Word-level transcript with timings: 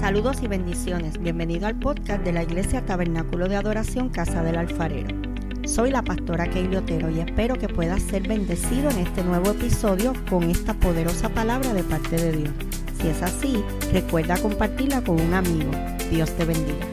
Saludos 0.00 0.36
y 0.42 0.46
bendiciones. 0.46 1.18
Bienvenido 1.18 1.66
al 1.66 1.78
podcast 1.78 2.22
de 2.22 2.32
la 2.32 2.42
Iglesia 2.42 2.84
Tabernáculo 2.84 3.48
de 3.48 3.56
Adoración 3.56 4.10
Casa 4.10 4.42
del 4.42 4.56
Alfarero. 4.56 5.08
Soy 5.64 5.90
la 5.90 6.02
pastora 6.02 6.48
Keili 6.48 6.76
Otero 6.76 7.10
y 7.10 7.20
espero 7.20 7.56
que 7.56 7.68
puedas 7.68 8.02
ser 8.02 8.28
bendecido 8.28 8.90
en 8.90 8.98
este 8.98 9.24
nuevo 9.24 9.50
episodio 9.50 10.12
con 10.28 10.44
esta 10.44 10.74
poderosa 10.74 11.30
palabra 11.30 11.72
de 11.72 11.82
parte 11.82 12.16
de 12.16 12.32
Dios. 12.32 12.50
Si 13.00 13.08
es 13.08 13.22
así, 13.22 13.64
recuerda 13.92 14.36
compartirla 14.36 15.02
con 15.02 15.20
un 15.20 15.32
amigo. 15.34 15.70
Dios 16.10 16.30
te 16.32 16.44
bendiga. 16.44 16.86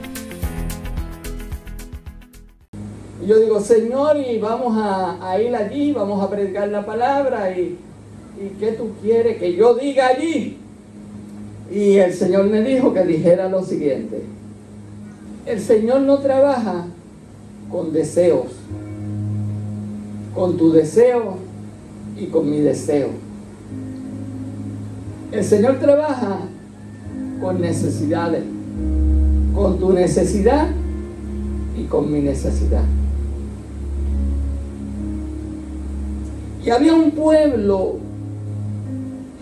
yo 3.27 3.39
digo, 3.39 3.59
Señor, 3.59 4.17
y 4.17 4.37
vamos 4.37 4.75
a, 4.77 5.39
ir 5.39 5.55
allí, 5.55 5.91
vamos 5.91 6.21
a 6.23 6.29
predicar 6.29 6.67
la 6.69 6.85
palabra, 6.85 7.57
y, 7.57 7.77
y 8.39 8.49
¿qué 8.59 8.73
tú 8.73 8.91
quieres 9.01 9.37
que 9.37 9.55
yo 9.55 9.75
diga 9.75 10.07
allí? 10.07 10.57
Y 11.71 11.97
el 11.97 12.13
Señor 12.13 12.45
me 12.45 12.61
dijo 12.61 12.93
que 12.93 13.03
dijera 13.05 13.49
lo 13.49 13.63
siguiente. 13.63 14.23
El 15.45 15.59
Señor 15.59 16.01
no 16.01 16.19
trabaja 16.19 16.85
con 17.69 17.91
deseos, 17.91 18.47
con 20.33 20.57
tu 20.57 20.71
deseo 20.71 21.37
y 22.17 22.27
con 22.27 22.49
mi 22.49 22.59
deseo. 22.61 23.09
El 25.31 25.43
Señor 25.43 25.79
trabaja 25.79 26.39
con 27.41 27.59
necesidades, 27.59 28.43
con 29.55 29.79
tu 29.79 29.91
necesidad 29.91 30.67
y 31.77 31.85
con 31.85 32.11
mi 32.11 32.21
necesidad. 32.21 32.83
Y 36.63 36.69
había 36.69 36.93
un 36.93 37.11
pueblo 37.11 37.97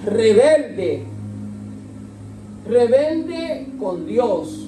rebelde 0.05 1.03
rebelde 2.67 3.67
con 3.79 4.05
Dios 4.05 4.67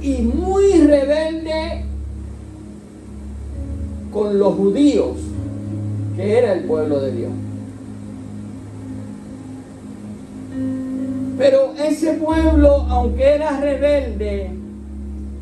y 0.00 0.22
muy 0.22 0.72
rebelde 0.86 1.84
con 4.12 4.38
los 4.38 4.54
judíos, 4.54 5.16
que 6.16 6.38
era 6.38 6.52
el 6.52 6.64
pueblo 6.64 7.00
de 7.00 7.12
Dios. 7.12 7.32
Pero 11.38 11.74
ese 11.78 12.14
pueblo, 12.14 12.86
aunque 12.88 13.34
era 13.34 13.60
rebelde 13.60 14.50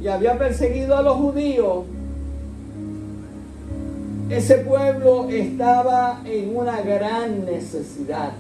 y 0.03 0.09
había 0.09 0.37
perseguido 0.39 0.97
a 0.97 1.03
los 1.03 1.17
judíos, 1.17 1.85
ese 4.31 4.59
pueblo 4.59 5.29
estaba 5.29 6.23
en 6.25 6.57
una 6.57 6.81
gran 6.81 7.45
necesidad. 7.45 8.33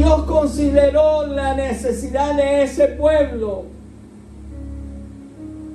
Dios 0.00 0.22
consideró 0.22 1.26
la 1.26 1.52
necesidad 1.52 2.34
de 2.34 2.62
ese 2.62 2.88
pueblo. 2.88 3.64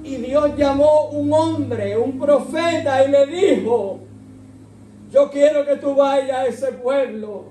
Y 0.04 0.16
Dios 0.16 0.58
llamó 0.58 1.09
un 1.09 1.31
hombre, 1.31 1.95
un 1.95 2.18
profeta, 2.18 3.06
y 3.06 3.12
le 3.12 3.28
dijo, 3.28 4.00
yo 5.12 5.30
quiero 5.30 5.64
que 5.64 5.76
tú 5.76 5.94
vayas 5.94 6.40
a 6.40 6.46
ese 6.48 6.72
pueblo, 6.72 7.44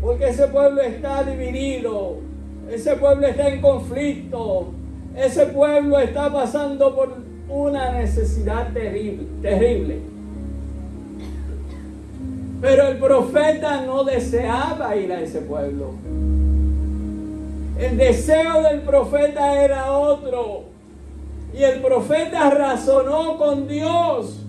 porque 0.00 0.30
ese 0.30 0.48
pueblo 0.48 0.82
está 0.82 1.22
dividido, 1.22 2.16
ese 2.68 2.96
pueblo 2.96 3.28
está 3.28 3.46
en 3.46 3.60
conflicto, 3.60 4.72
ese 5.16 5.46
pueblo 5.46 6.00
está 6.00 6.32
pasando 6.32 6.96
por 6.96 7.14
una 7.48 7.92
necesidad 7.92 8.72
terrible. 8.72 9.24
terrible. 9.40 10.15
Pero 12.66 12.88
el 12.88 12.96
profeta 12.96 13.82
no 13.82 14.02
deseaba 14.02 14.96
ir 14.96 15.12
a 15.12 15.20
ese 15.20 15.40
pueblo. 15.40 15.92
El 17.78 17.96
deseo 17.96 18.60
del 18.62 18.80
profeta 18.80 19.62
era 19.62 19.92
otro. 19.92 20.64
Y 21.56 21.62
el 21.62 21.80
profeta 21.80 22.50
razonó 22.50 23.38
con 23.38 23.68
Dios 23.68 24.40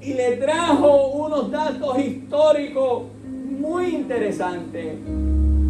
y 0.00 0.14
le 0.14 0.38
trajo 0.38 1.08
unos 1.08 1.50
datos 1.50 1.98
históricos 1.98 3.02
muy 3.28 3.96
interesantes. 3.96 4.94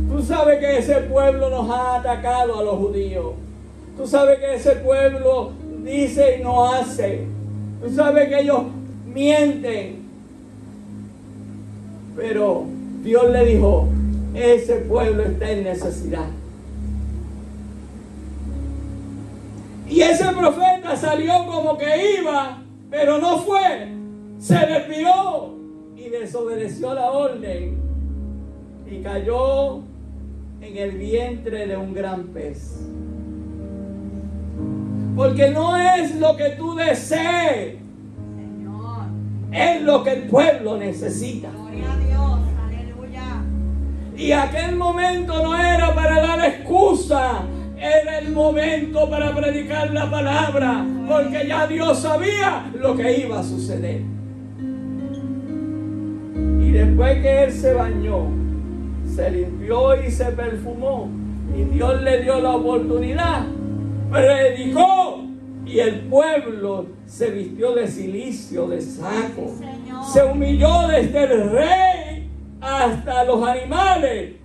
Tú 0.08 0.22
sabes 0.22 0.60
que 0.60 0.78
ese 0.78 0.94
pueblo 1.00 1.50
nos 1.50 1.68
ha 1.70 1.96
atacado 1.96 2.60
a 2.60 2.62
los 2.62 2.76
judíos. 2.76 3.32
Tú 3.96 4.06
sabes 4.06 4.38
que 4.38 4.54
ese 4.54 4.76
pueblo 4.76 5.50
dice 5.82 6.36
y 6.38 6.44
no 6.44 6.72
hace. 6.72 7.26
Tú 7.82 7.92
sabes 7.92 8.28
que 8.28 8.42
ellos 8.42 8.62
mienten. 9.04 9.99
Pero 12.20 12.66
Dios 13.02 13.30
le 13.30 13.46
dijo, 13.46 13.88
ese 14.34 14.76
pueblo 14.76 15.22
está 15.22 15.50
en 15.50 15.64
necesidad. 15.64 16.26
Y 19.88 20.02
ese 20.02 20.26
profeta 20.26 20.94
salió 20.96 21.46
como 21.46 21.78
que 21.78 22.20
iba, 22.20 22.58
pero 22.90 23.16
no 23.16 23.38
fue. 23.38 23.88
Se 24.38 24.54
desvió 24.54 25.54
y 25.96 26.10
desobedeció 26.10 26.92
la 26.92 27.10
orden. 27.10 27.78
Y 28.86 29.00
cayó 29.02 29.78
en 30.60 30.76
el 30.76 30.98
vientre 30.98 31.66
de 31.66 31.76
un 31.78 31.94
gran 31.94 32.24
pez. 32.24 32.80
Porque 35.16 35.50
no 35.50 35.74
es 35.78 36.14
lo 36.16 36.36
que 36.36 36.50
tú 36.50 36.74
desees. 36.74 37.80
Es 39.52 39.82
lo 39.82 40.04
que 40.04 40.12
el 40.12 40.22
pueblo 40.24 40.76
necesita. 40.76 41.48
Y 44.20 44.32
aquel 44.32 44.76
momento 44.76 45.42
no 45.42 45.56
era 45.56 45.94
para 45.94 46.20
dar 46.20 46.44
excusa, 46.44 47.40
era 47.78 48.18
el 48.18 48.32
momento 48.32 49.08
para 49.08 49.34
predicar 49.34 49.94
la 49.94 50.10
palabra, 50.10 50.84
porque 51.08 51.48
ya 51.48 51.66
Dios 51.66 52.00
sabía 52.00 52.70
lo 52.78 52.94
que 52.94 53.20
iba 53.20 53.40
a 53.40 53.42
suceder. 53.42 54.02
Y 56.60 56.70
después 56.70 57.22
que 57.22 57.44
él 57.44 57.52
se 57.52 57.72
bañó, 57.72 58.26
se 59.06 59.30
limpió 59.30 60.04
y 60.04 60.10
se 60.10 60.26
perfumó, 60.26 61.08
y 61.56 61.64
Dios 61.74 62.02
le 62.02 62.22
dio 62.22 62.40
la 62.40 62.56
oportunidad, 62.56 63.46
predicó 64.10 65.24
y 65.64 65.78
el 65.78 66.00
pueblo 66.00 66.88
se 67.06 67.30
vistió 67.30 67.74
de 67.74 67.88
silicio, 67.88 68.68
de 68.68 68.82
saco. 68.82 69.50
se 70.12 70.24
humilló 70.24 70.88
desde 70.88 71.24
el 71.24 71.50
rey 71.50 72.09
hasta 72.60 73.24
los 73.24 73.42
animales. 73.46 74.36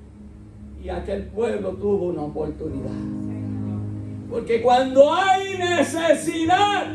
Y 0.84 0.90
aquel 0.90 1.24
pueblo 1.24 1.72
tuvo 1.72 2.08
una 2.08 2.22
oportunidad. 2.24 2.92
Porque 4.30 4.62
cuando 4.62 5.14
hay 5.14 5.58
necesidad, 5.58 6.88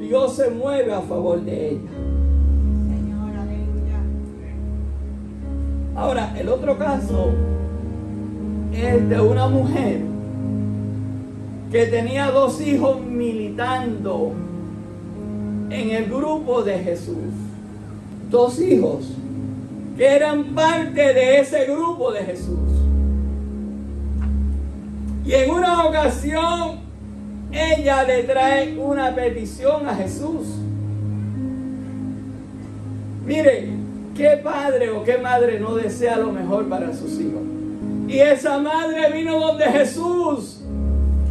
Dios 0.00 0.36
se 0.36 0.50
mueve 0.50 0.92
a 0.92 1.00
favor 1.00 1.40
de 1.40 1.70
ella. 1.70 1.90
Ahora, 5.96 6.34
el 6.38 6.48
otro 6.48 6.78
caso 6.78 7.30
es 8.72 9.08
de 9.08 9.20
una 9.20 9.48
mujer 9.48 10.00
que 11.70 11.86
tenía 11.86 12.30
dos 12.30 12.60
hijos 12.60 13.00
militando 13.00 14.32
en 15.68 15.90
el 15.90 16.06
grupo 16.06 16.62
de 16.62 16.78
Jesús. 16.78 17.16
Dos 18.30 18.60
hijos 18.60 19.12
que 20.00 20.06
eran 20.06 20.54
parte 20.54 21.12
de 21.12 21.40
ese 21.40 21.66
grupo 21.66 22.10
de 22.10 22.20
Jesús. 22.20 22.70
Y 25.26 25.34
en 25.34 25.50
una 25.50 25.84
ocasión 25.84 26.78
ella 27.52 28.04
le 28.04 28.22
trae 28.22 28.78
una 28.78 29.14
petición 29.14 29.86
a 29.86 29.94
Jesús. 29.94 30.46
Mire, 33.26 33.68
qué 34.16 34.40
padre 34.42 34.88
o 34.88 35.04
qué 35.04 35.18
madre 35.18 35.60
no 35.60 35.74
desea 35.74 36.16
lo 36.16 36.32
mejor 36.32 36.66
para 36.70 36.94
sus 36.94 37.20
hijos. 37.20 37.42
Y 38.08 38.20
esa 38.20 38.56
madre 38.56 39.12
vino 39.12 39.38
donde 39.38 39.66
Jesús 39.66 40.62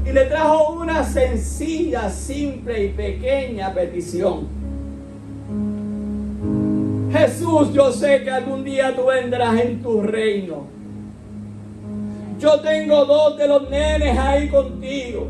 y 0.05 0.11
le 0.11 0.25
trajo 0.25 0.73
una 0.73 1.03
sencilla, 1.03 2.07
simple 2.11 2.85
y 2.85 2.89
pequeña 2.89 3.73
petición. 3.73 4.58
Jesús, 7.19 7.73
yo 7.73 7.91
sé 7.91 8.23
que 8.23 8.31
algún 8.31 8.63
día 8.63 8.95
tú 8.95 9.05
vendrás 9.05 9.59
en 9.59 9.81
tu 9.81 10.01
reino. 10.01 10.67
Yo 12.39 12.61
tengo 12.61 13.03
dos 13.05 13.37
de 13.37 13.47
los 13.47 13.69
nenes 13.69 14.17
ahí 14.17 14.47
contigo. 14.47 15.27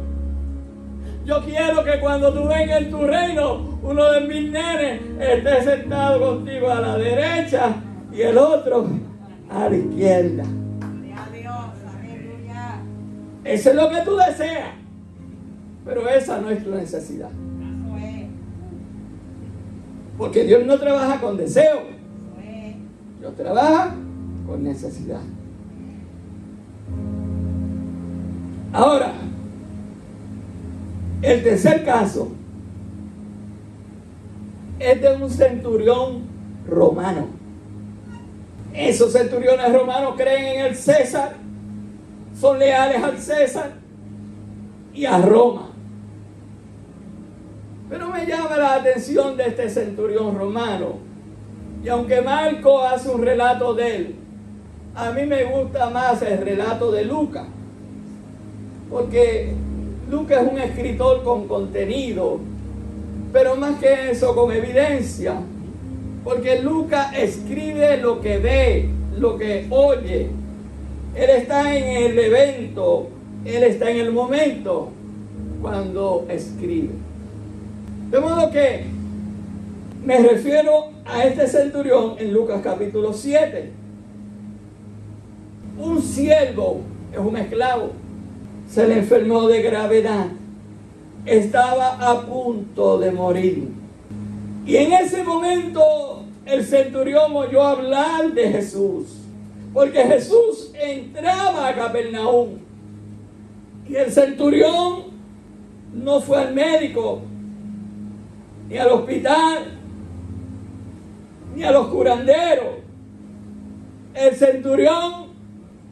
Yo 1.26 1.44
quiero 1.44 1.84
que 1.84 2.00
cuando 2.00 2.32
tú 2.32 2.48
vengas 2.48 2.82
en 2.82 2.92
tu 2.92 3.06
reino, 3.08 3.80
uno 3.82 4.12
de 4.12 4.22
mis 4.22 4.52
nenes 4.52 5.02
esté 5.20 5.64
sentado 5.64 6.20
contigo 6.20 6.70
a 6.70 6.80
la 6.80 6.98
derecha 6.98 7.76
y 8.14 8.22
el 8.22 8.38
otro 8.38 8.88
a 9.50 9.70
la 9.70 9.76
izquierda. 9.76 10.44
Eso 13.44 13.70
es 13.70 13.76
lo 13.76 13.90
que 13.90 14.02
tú 14.02 14.16
deseas. 14.16 14.70
Pero 15.86 16.08
esa 16.08 16.40
no 16.40 16.52
es 16.52 16.64
tu 16.64 16.70
necesidad. 16.70 17.32
Porque 20.20 20.44
Dios 20.44 20.66
no 20.66 20.78
trabaja 20.78 21.22
con 21.22 21.38
deseo. 21.38 21.80
Dios 23.22 23.36
trabaja 23.38 23.96
con 24.46 24.64
necesidad. 24.64 25.22
Ahora, 28.74 29.14
el 31.22 31.42
tercer 31.42 31.86
caso 31.86 32.34
es 34.78 35.02
de 35.02 35.16
un 35.16 35.30
centurión 35.30 36.24
romano. 36.68 37.28
Esos 38.74 39.14
centuriones 39.14 39.74
romanos 39.74 40.16
creen 40.18 40.60
en 40.60 40.66
el 40.66 40.76
César, 40.76 41.38
son 42.40 42.60
leales 42.60 43.02
al 43.02 43.18
César 43.18 43.72
y 44.94 45.06
a 45.06 45.18
Roma. 45.18 45.69
Pero 47.90 48.10
me 48.10 48.26
llama 48.26 48.56
la 48.56 48.76
atención 48.76 49.36
de 49.36 49.48
este 49.48 49.70
centurión 49.70 50.38
romano. 50.38 50.98
Y 51.84 51.90
aunque 51.90 52.22
Marco 52.22 52.84
hace 52.84 53.10
un 53.10 53.24
relato 53.24 53.74
de 53.74 53.96
él, 53.96 54.16
a 54.96 55.12
mí 55.12 55.26
me 55.26 55.46
gusta 55.46 55.90
más 55.90 56.22
el 56.22 56.40
relato 56.40 56.92
de 56.92 57.06
Lucas. 57.06 57.48
Porque 58.90 59.54
Lucas 60.10 60.44
es 60.44 60.52
un 60.52 60.60
escritor 60.60 61.24
con 61.24 61.48
contenido, 61.48 62.40
pero 63.34 63.56
más 63.56 63.80
que 63.80 64.12
eso, 64.12 64.36
con 64.36 64.52
evidencia. 64.52 65.36
Porque 66.24 66.62
Lucas 66.62 67.14
escribe 67.16 67.98
lo 67.98 68.20
que 68.22 68.38
ve, 68.38 68.90
lo 69.18 69.38
que 69.38 69.66
oye. 69.70 70.30
Él 71.16 71.30
está 71.30 71.76
en 71.76 72.12
el 72.12 72.20
evento, 72.20 73.08
él 73.46 73.64
está 73.64 73.90
en 73.90 73.98
el 73.98 74.12
momento 74.12 74.90
cuando 75.62 76.26
escribe. 76.30 77.09
De 78.10 78.20
modo 78.20 78.50
que 78.50 78.86
me 80.04 80.18
refiero 80.18 80.90
a 81.06 81.26
este 81.26 81.48
centurión 81.48 82.16
en 82.18 82.34
Lucas 82.34 82.62
capítulo 82.64 83.14
7. 83.14 83.72
Un 85.78 86.02
siervo 86.02 86.82
es 87.14 87.20
un 87.20 87.38
esclavo. 87.38 87.92
Se 88.68 88.88
le 88.88 88.98
enfermó 88.98 89.48
de 89.48 89.62
gravedad. 89.62 90.26
Estaba 91.24 91.98
a 92.00 92.26
punto 92.26 92.98
de 92.98 93.12
morir. 93.12 93.70
Y 94.66 94.76
en 94.76 94.94
ese 94.94 95.24
momento 95.24 96.24
el 96.48 96.66
centurión 96.66 97.36
oyó 97.36 97.62
hablar 97.62 98.34
de 98.34 98.50
Jesús. 98.50 99.06
Porque 99.72 100.04
Jesús 100.04 100.72
entraba 100.74 101.68
a 101.68 101.76
Capernaum. 101.76 102.58
Y 103.88 103.96
el 103.96 104.12
centurión 104.12 105.04
no 105.94 106.22
fue 106.22 106.40
al 106.40 106.56
médico, 106.56 107.22
ni 108.70 108.78
al 108.78 108.90
hospital, 108.90 109.80
ni 111.56 111.64
a 111.64 111.72
los 111.72 111.88
curanderos. 111.88 112.76
El 114.14 114.36
centurión 114.36 115.30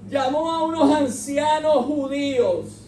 llamó 0.09 0.51
a 0.51 0.63
unos 0.63 0.95
ancianos 0.95 1.85
judíos 1.85 2.87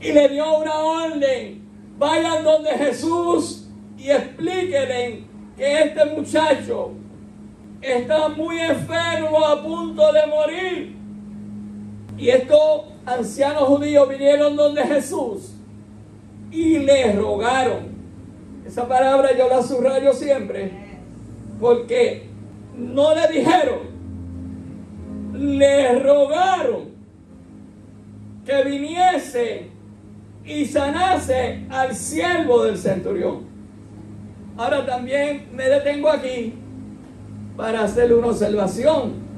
y 0.00 0.12
le 0.12 0.28
dio 0.28 0.58
una 0.58 0.78
orden. 0.78 1.60
Vayan 1.98 2.44
donde 2.44 2.70
Jesús 2.70 3.68
y 3.98 4.10
explíquenle 4.10 5.24
que 5.56 5.82
este 5.82 6.04
muchacho 6.06 6.92
está 7.82 8.28
muy 8.28 8.60
enfermo, 8.60 9.44
a 9.44 9.62
punto 9.62 10.12
de 10.12 10.26
morir. 10.26 10.96
Y 12.16 12.28
estos 12.28 12.82
ancianos 13.04 13.64
judíos 13.64 14.08
vinieron 14.08 14.54
donde 14.54 14.82
Jesús 14.86 15.52
y 16.50 16.78
le 16.78 17.12
rogaron. 17.12 17.99
Esa 18.66 18.86
palabra 18.86 19.36
yo 19.36 19.48
la 19.48 19.62
subrayo 19.62 20.12
siempre 20.12 20.70
porque 21.60 22.26
no 22.76 23.14
le 23.14 23.28
dijeron, 23.28 23.78
le 25.34 25.98
rogaron 25.98 26.90
que 28.44 28.64
viniese 28.64 29.68
y 30.44 30.64
sanase 30.64 31.66
al 31.68 31.94
siervo 31.94 32.64
del 32.64 32.78
centurión. 32.78 33.44
Ahora 34.56 34.84
también 34.84 35.48
me 35.54 35.68
detengo 35.68 36.10
aquí 36.10 36.54
para 37.56 37.84
hacerle 37.84 38.14
una 38.14 38.28
observación. 38.28 39.30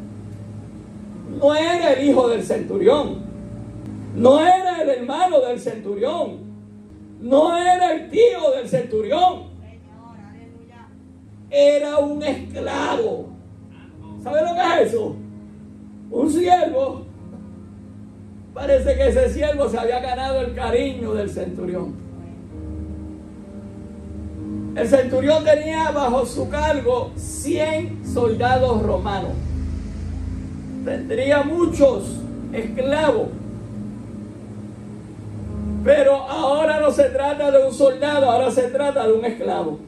No 1.40 1.54
era 1.54 1.92
el 1.92 2.08
hijo 2.08 2.28
del 2.28 2.42
centurión, 2.42 3.22
no 4.14 4.40
era 4.40 4.82
el 4.82 4.88
hermano 4.88 5.40
del 5.40 5.58
centurión, 5.58 6.38
no 7.22 7.56
era 7.56 7.94
el 7.94 8.10
tío 8.10 8.50
del 8.56 8.68
centurión, 8.68 9.44
era 11.50 11.98
un 11.98 12.22
esclavo. 12.22 13.28
¿Sabe 14.22 14.40
lo 14.42 14.54
que 14.54 14.60
es 14.60 14.88
eso? 14.88 15.16
Un 16.10 16.30
siervo. 16.30 17.02
Parece 18.52 18.94
que 18.96 19.08
ese 19.08 19.30
siervo 19.30 19.68
se 19.68 19.78
había 19.78 20.00
ganado 20.00 20.40
el 20.40 20.54
cariño 20.54 21.14
del 21.14 21.30
centurión. 21.30 21.94
El 24.74 24.88
centurión 24.88 25.44
tenía 25.44 25.90
bajo 25.90 26.26
su 26.26 26.48
cargo 26.48 27.12
100 27.16 28.06
soldados 28.06 28.82
romanos. 28.82 29.32
Tendría 30.84 31.42
muchos 31.42 32.18
esclavos. 32.52 33.28
Pero 35.84 36.14
ahora 36.14 36.80
no 36.80 36.90
se 36.90 37.04
trata 37.04 37.50
de 37.50 37.66
un 37.66 37.72
soldado, 37.72 38.30
ahora 38.30 38.50
se 38.50 38.62
trata 38.64 39.06
de 39.06 39.12
un 39.12 39.24
esclavo 39.24 39.78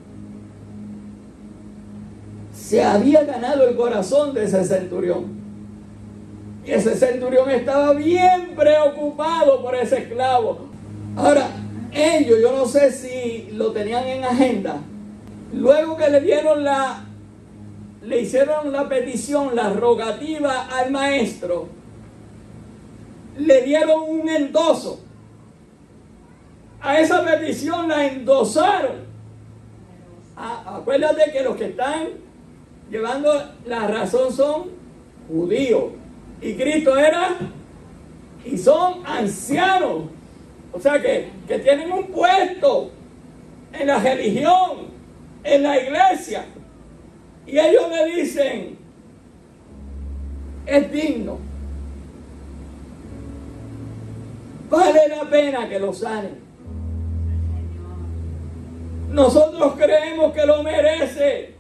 se 2.65 2.83
había 2.83 3.25
ganado 3.25 3.69
el 3.69 3.77
corazón 3.77 4.33
de 4.33 4.45
ese 4.45 4.65
centurión. 4.65 5.27
Y 6.65 6.71
ese 6.71 6.97
centurión 6.97 7.51
estaba 7.51 7.93
bien 7.93 8.55
preocupado 8.57 9.61
por 9.61 9.75
ese 9.75 9.99
esclavo. 9.99 10.69
Ahora, 11.15 11.49
ellos, 11.93 12.39
yo 12.41 12.57
no 12.57 12.65
sé 12.67 12.91
si 12.91 13.51
lo 13.53 13.73
tenían 13.73 14.07
en 14.07 14.25
agenda. 14.25 14.79
Luego 15.53 15.97
que 15.99 16.09
le 16.09 16.23
dieron 16.23 16.65
la, 16.65 17.05
le 18.03 18.23
hicieron 18.23 18.73
la 18.73 18.89
petición, 18.89 19.55
la 19.55 19.71
rogativa 19.71 20.67
al 20.73 20.91
maestro, 20.91 21.69
le 23.37 23.61
dieron 23.61 24.01
un 24.09 24.29
endoso. 24.29 25.01
A 26.85 27.01
esa 27.01 27.25
petición 27.25 27.89
la 27.89 28.05
endosaron. 28.05 29.07
Ah, 30.37 30.77
acuérdate 30.81 31.33
que 31.33 31.43
los 31.43 31.57
que 31.57 31.69
están 31.69 32.09
llevando 32.91 33.33
la 33.65 33.89
razón 33.89 34.31
son 34.31 34.65
judíos. 35.27 35.85
Y 36.43 36.53
Cristo 36.53 36.95
era 36.99 37.39
y 38.45 38.59
son 38.59 39.01
ancianos. 39.07 40.03
O 40.73 40.79
sea 40.79 41.01
que, 41.01 41.31
que 41.49 41.59
tienen 41.61 41.91
un 41.91 42.09
puesto 42.09 42.91
en 43.73 43.87
la 43.87 43.99
religión, 43.99 44.89
en 45.43 45.63
la 45.63 45.81
iglesia. 45.81 46.45
Y 47.47 47.59
ellos 47.59 47.85
le 47.89 48.15
dicen, 48.15 48.79
es 50.67 50.93
digno. 50.93 51.39
Vale 54.69 55.09
la 55.09 55.31
pena 55.31 55.67
que 55.67 55.79
lo 55.79 55.91
sanen. 55.95 56.44
Nosotros 59.15 59.75
creemos 59.77 60.33
que 60.33 60.45
lo 60.45 60.61
merece. 60.65 61.55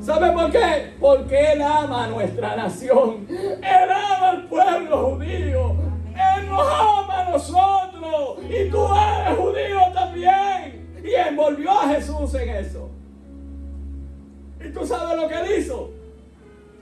¿Sabe 0.00 0.32
por 0.32 0.50
qué? 0.50 0.94
Porque 0.98 1.52
Él 1.52 1.62
ama 1.62 2.06
a 2.06 2.06
nuestra 2.08 2.56
nación. 2.56 3.28
Él 3.28 3.88
ama 3.88 4.30
al 4.30 4.48
pueblo 4.48 5.10
judío. 5.12 5.76
Él 6.08 6.48
nos 6.48 6.66
ama 6.66 7.20
a 7.20 7.30
nosotros. 7.30 8.38
Y 8.48 8.68
tú 8.68 8.84
eres 8.96 9.38
judío 9.38 9.78
también. 9.94 11.00
Y 11.04 11.14
envolvió 11.14 11.70
a 11.70 11.86
Jesús 11.86 12.34
en 12.34 12.48
eso. 12.48 12.90
¿Y 14.58 14.70
tú 14.70 14.84
sabes 14.84 15.16
lo 15.16 15.28
que 15.28 15.34
él 15.34 15.60
hizo? 15.60 15.90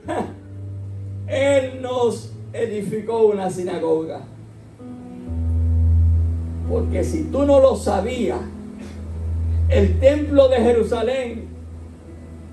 Él 1.27 1.83
nos 1.83 2.33
edificó 2.55 3.27
una 3.27 3.51
sinagoga. 3.51 4.23
Porque 6.69 7.03
si 7.03 7.25
tú 7.25 7.45
no 7.45 7.61
lo 7.61 7.77
sabías, 7.77 8.41
el 9.69 9.99
templo 10.01 10.49
de 10.49 10.57
Jerusalén 10.57 11.49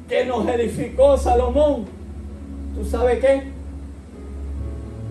que 0.07 0.25
nos 0.25 0.47
edificó 0.47 1.17
Salomón, 1.17 1.85
¿tú 2.75 2.85
sabes 2.85 3.19
qué? 3.19 3.43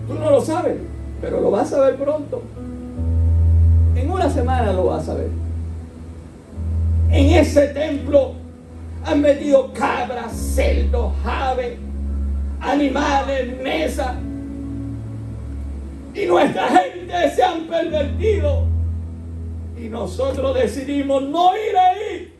Tú 0.07 0.13
no 0.13 0.31
lo 0.31 0.41
sabes, 0.41 0.77
pero 1.21 1.41
lo 1.41 1.51
vas 1.51 1.73
a 1.73 1.81
ver 1.81 1.95
pronto. 1.95 2.41
En 3.95 4.11
una 4.11 4.29
semana 4.29 4.71
lo 4.71 4.85
vas 4.85 5.07
a 5.09 5.15
ver. 5.15 5.29
En 7.11 7.29
ese 7.29 7.67
templo 7.69 8.33
han 9.03 9.21
metido 9.21 9.71
cabras, 9.73 10.31
cerdos, 10.33 11.13
aves, 11.23 11.77
animales, 12.59 13.61
mesas. 13.61 14.15
Y 16.13 16.25
nuestra 16.25 16.67
gente 16.69 17.29
se 17.35 17.43
han 17.43 17.67
pervertido. 17.67 18.74
Y 19.77 19.89
nosotros 19.89 20.55
decidimos 20.55 21.23
no 21.23 21.51
ir 21.57 21.77
ahí 21.77 22.33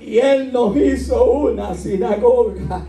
Y 0.00 0.18
Él 0.18 0.52
nos 0.52 0.76
hizo 0.76 1.24
una 1.24 1.74
sinagoga. 1.74 2.84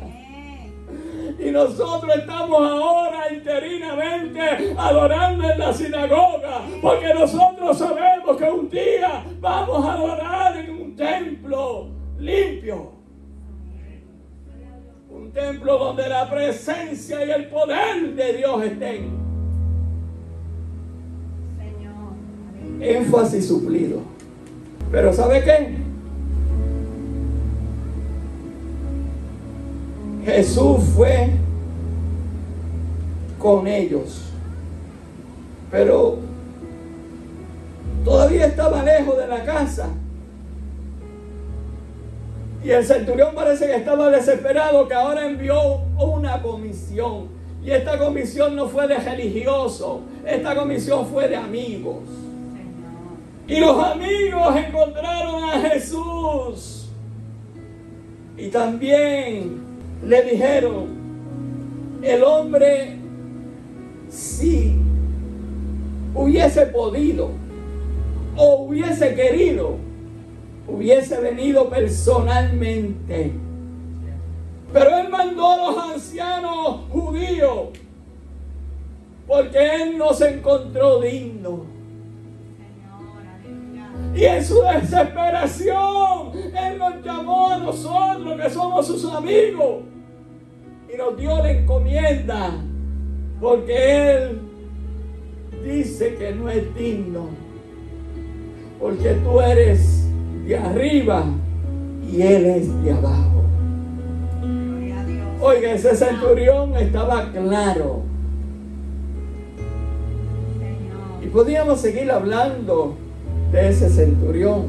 Y 1.39 1.51
nosotros 1.51 2.15
estamos 2.15 2.59
ahora 2.59 3.31
interinamente 3.31 4.73
adorando 4.75 5.47
en 5.47 5.59
la 5.59 5.71
sinagoga, 5.71 6.61
porque 6.81 7.13
nosotros 7.13 7.77
sabemos 7.77 8.37
que 8.37 8.43
un 8.45 8.69
día 8.69 9.23
vamos 9.39 9.85
a 9.85 9.93
adorar 9.93 10.57
en 10.57 10.71
un 10.71 10.95
templo 10.95 11.89
limpio. 12.17 12.91
Un 15.11 15.31
templo 15.31 15.77
donde 15.77 16.09
la 16.09 16.27
presencia 16.27 17.23
y 17.23 17.29
el 17.29 17.47
poder 17.49 18.15
de 18.15 18.33
Dios 18.33 18.63
estén. 18.63 19.26
Énfasis 22.79 23.47
suplido. 23.47 24.01
Pero 24.91 25.13
¿sabe 25.13 25.43
qué? 25.43 25.87
Jesús 30.25 30.83
fue 30.95 31.29
con 33.39 33.65
ellos, 33.65 34.23
pero 35.71 36.17
todavía 38.03 38.47
estaba 38.47 38.83
lejos 38.83 39.17
de 39.17 39.27
la 39.27 39.43
casa. 39.45 39.87
Y 42.63 42.71
el 42.71 42.83
centurión 42.83 43.33
parece 43.33 43.67
que 43.67 43.75
estaba 43.75 44.09
desesperado, 44.09 44.85
que 44.87 44.93
ahora 44.93 45.25
envió 45.25 45.81
una 45.97 46.41
comisión. 46.41 47.29
Y 47.63 47.71
esta 47.71 47.97
comisión 47.97 48.55
no 48.55 48.67
fue 48.67 48.87
de 48.87 48.97
religioso, 48.97 50.01
esta 50.25 50.55
comisión 50.55 51.05
fue 51.05 51.29
de 51.29 51.37
amigos. 51.37 51.99
Y 53.47 53.59
los 53.59 53.83
amigos 53.83 54.55
encontraron 54.55 55.43
a 55.43 55.61
Jesús. 55.69 56.89
Y 58.37 58.49
también 58.49 59.61
le 60.03 60.21
dijeron, 60.23 60.87
el 62.03 62.23
hombre 62.23 62.97
si 64.09 64.75
hubiese 66.13 66.65
podido 66.67 67.29
o 68.35 68.63
hubiese 68.63 69.15
querido, 69.15 69.77
hubiese 70.67 71.19
venido 71.19 71.69
personalmente. 71.69 73.31
Pero 74.73 74.97
él 74.97 75.09
mandó 75.09 75.49
a 75.49 75.57
los 75.57 75.93
ancianos 75.93 76.81
judíos 76.91 77.69
porque 79.27 79.57
él 79.57 79.97
no 79.97 80.13
se 80.13 80.35
encontró 80.35 81.01
digno. 81.01 81.76
Y 84.17 84.25
en 84.25 84.43
su 84.43 84.63
desesperación, 84.63 86.31
Él 86.35 86.79
nos 86.79 87.05
llamó 87.05 87.51
a 87.51 87.59
nosotros 87.59 88.41
que 88.41 88.49
somos 88.49 88.87
sus 88.87 89.05
amigos. 89.13 89.83
Y 90.91 90.97
nos 90.97 91.15
dio 91.15 91.37
la 91.37 91.51
encomienda. 91.51 92.55
Porque 93.39 94.15
Él 94.15 94.39
dice 95.63 96.15
que 96.15 96.31
no 96.31 96.49
es 96.49 96.73
digno. 96.73 97.27
Porque 98.79 99.13
tú 99.23 99.39
eres 99.39 100.07
de 100.47 100.57
arriba 100.57 101.25
y 102.11 102.19
Él 102.19 102.45
es 102.47 102.83
de 102.83 102.93
abajo. 102.93 103.43
Oiga, 105.39 105.73
ese 105.73 105.95
centurión 105.95 106.75
estaba 106.75 107.31
claro. 107.31 108.01
Y 111.21 111.27
podíamos 111.27 111.79
seguir 111.81 112.09
hablando 112.09 112.97
de 113.51 113.69
ese 113.69 113.89
centurión. 113.89 114.65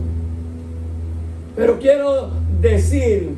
Pero 1.56 1.78
quiero 1.78 2.30
decir 2.60 3.30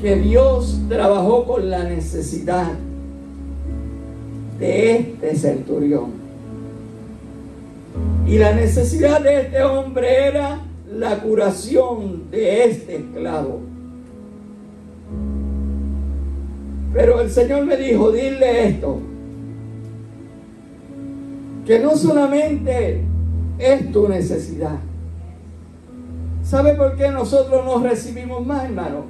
que 0.00 0.16
Dios 0.16 0.80
trabajó 0.88 1.46
con 1.46 1.70
la 1.70 1.84
necesidad 1.84 2.72
de 4.58 4.96
este 4.96 5.36
centurión. 5.36 6.20
Y 8.26 8.38
la 8.38 8.52
necesidad 8.52 9.20
de 9.20 9.42
este 9.42 9.62
hombre 9.62 10.26
era 10.26 10.60
la 10.92 11.18
curación 11.18 12.30
de 12.30 12.64
este 12.64 12.96
esclavo. 12.96 13.60
Pero 16.92 17.20
el 17.20 17.30
Señor 17.30 17.66
me 17.66 17.76
dijo, 17.76 18.10
dile 18.10 18.68
esto, 18.68 18.98
que 21.66 21.78
no 21.78 21.96
solamente 21.96 23.02
es 23.58 23.92
tu 23.92 24.08
necesidad. 24.08 24.78
¿Sabe 26.42 26.74
por 26.74 26.96
qué 26.96 27.10
nosotros 27.10 27.64
no 27.64 27.78
recibimos 27.82 28.44
más, 28.44 28.64
hermano? 28.64 29.04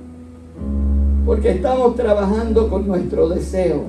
Porque 1.24 1.52
estamos 1.52 1.94
trabajando 1.96 2.68
con 2.68 2.86
nuestro 2.86 3.28
deseo. 3.28 3.84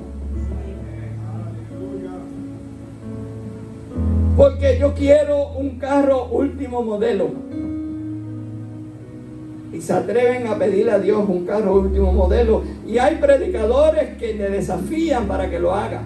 Porque 4.38 4.77
yo 4.80 4.94
quiero 4.94 5.50
un 5.53 5.77
carro 5.77 6.27
último 6.27 6.84
modelo. 6.84 7.30
Y 9.74 9.82
se 9.82 9.94
atreven 9.94 10.48
a 10.48 10.58
pedirle 10.58 10.91
a 10.91 11.00
Dios 11.00 11.24
un 11.27 11.46
carro 11.46 11.75
último 11.75 12.13
modelo. 12.13 12.62
Y 12.88 12.98
hay 12.98 13.15
predicadores 13.15 14.18
que 14.18 14.34
le 14.34 14.50
desafían 14.50 15.27
para 15.27 15.50
que 15.50 15.60
lo 15.60 15.74
haga. 15.74 16.03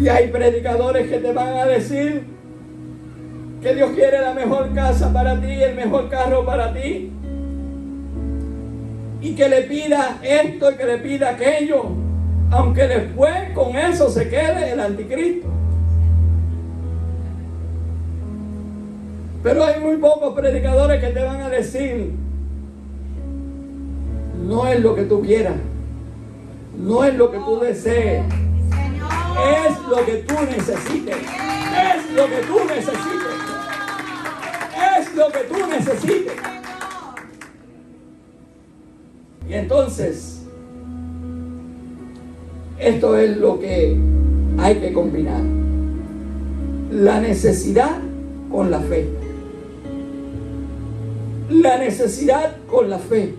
Y 0.00 0.08
hay 0.08 0.28
predicadores 0.28 1.08
que 1.08 1.18
te 1.18 1.32
van 1.32 1.56
a 1.56 1.66
decir 1.66 2.22
que 3.60 3.74
Dios 3.74 3.90
quiere 3.96 4.20
la 4.20 4.32
mejor 4.32 4.72
casa 4.72 5.12
para 5.12 5.40
ti, 5.40 5.50
el 5.50 5.74
mejor 5.74 6.08
carro 6.08 6.44
para 6.44 6.72
ti. 6.72 7.10
Y 9.20 9.34
que 9.34 9.48
le 9.48 9.62
pida 9.62 10.18
esto 10.22 10.70
y 10.70 10.74
que 10.76 10.84
le 10.84 10.98
pida 10.98 11.30
aquello. 11.30 11.86
Aunque 12.50 12.86
después 12.86 13.50
con 13.54 13.76
eso 13.76 14.08
se 14.08 14.28
quede 14.28 14.72
el 14.72 14.78
anticristo. 14.78 15.48
Pero 19.42 19.64
hay 19.64 19.80
muy 19.80 19.96
pocos 19.96 20.34
predicadores 20.34 21.02
que 21.02 21.10
te 21.10 21.24
van 21.24 21.40
a 21.40 21.48
decir, 21.48 22.12
no 24.46 24.66
es 24.66 24.80
lo 24.80 24.94
que 24.94 25.02
tú 25.02 25.22
quieras, 25.22 25.54
no 26.78 27.04
es 27.04 27.14
lo 27.14 27.30
que 27.30 27.38
tú 27.38 27.58
desees 27.58 28.22
es 29.38 29.78
lo 29.88 30.04
que 30.04 30.16
tú 30.18 30.34
necesites. 30.44 31.16
Es 31.16 32.12
lo 32.12 32.26
que 32.26 32.40
tú 32.46 32.58
necesites. 32.66 33.34
Es 34.98 35.14
lo 35.14 35.28
que 35.28 35.38
tú 35.40 35.66
necesites. 35.66 36.32
Y 39.48 39.54
entonces, 39.54 40.42
esto 42.78 43.16
es 43.16 43.36
lo 43.38 43.58
que 43.58 43.98
hay 44.58 44.76
que 44.76 44.92
combinar. 44.92 45.42
La 46.90 47.20
necesidad 47.20 47.98
con 48.50 48.70
la 48.70 48.80
fe. 48.80 49.08
La 51.50 51.78
necesidad 51.78 52.56
con 52.70 52.90
la 52.90 52.98
fe. 52.98 53.34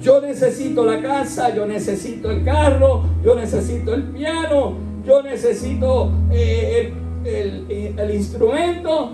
Yo 0.00 0.20
necesito 0.20 0.84
la 0.84 1.02
casa, 1.02 1.52
yo 1.54 1.66
necesito 1.66 2.30
el 2.30 2.44
carro, 2.44 3.02
yo 3.24 3.34
necesito 3.34 3.94
el 3.94 4.04
piano, 4.04 4.74
yo 5.04 5.22
necesito 5.22 6.12
eh, 6.30 6.92
el, 7.24 8.14
instrumento 8.14 9.10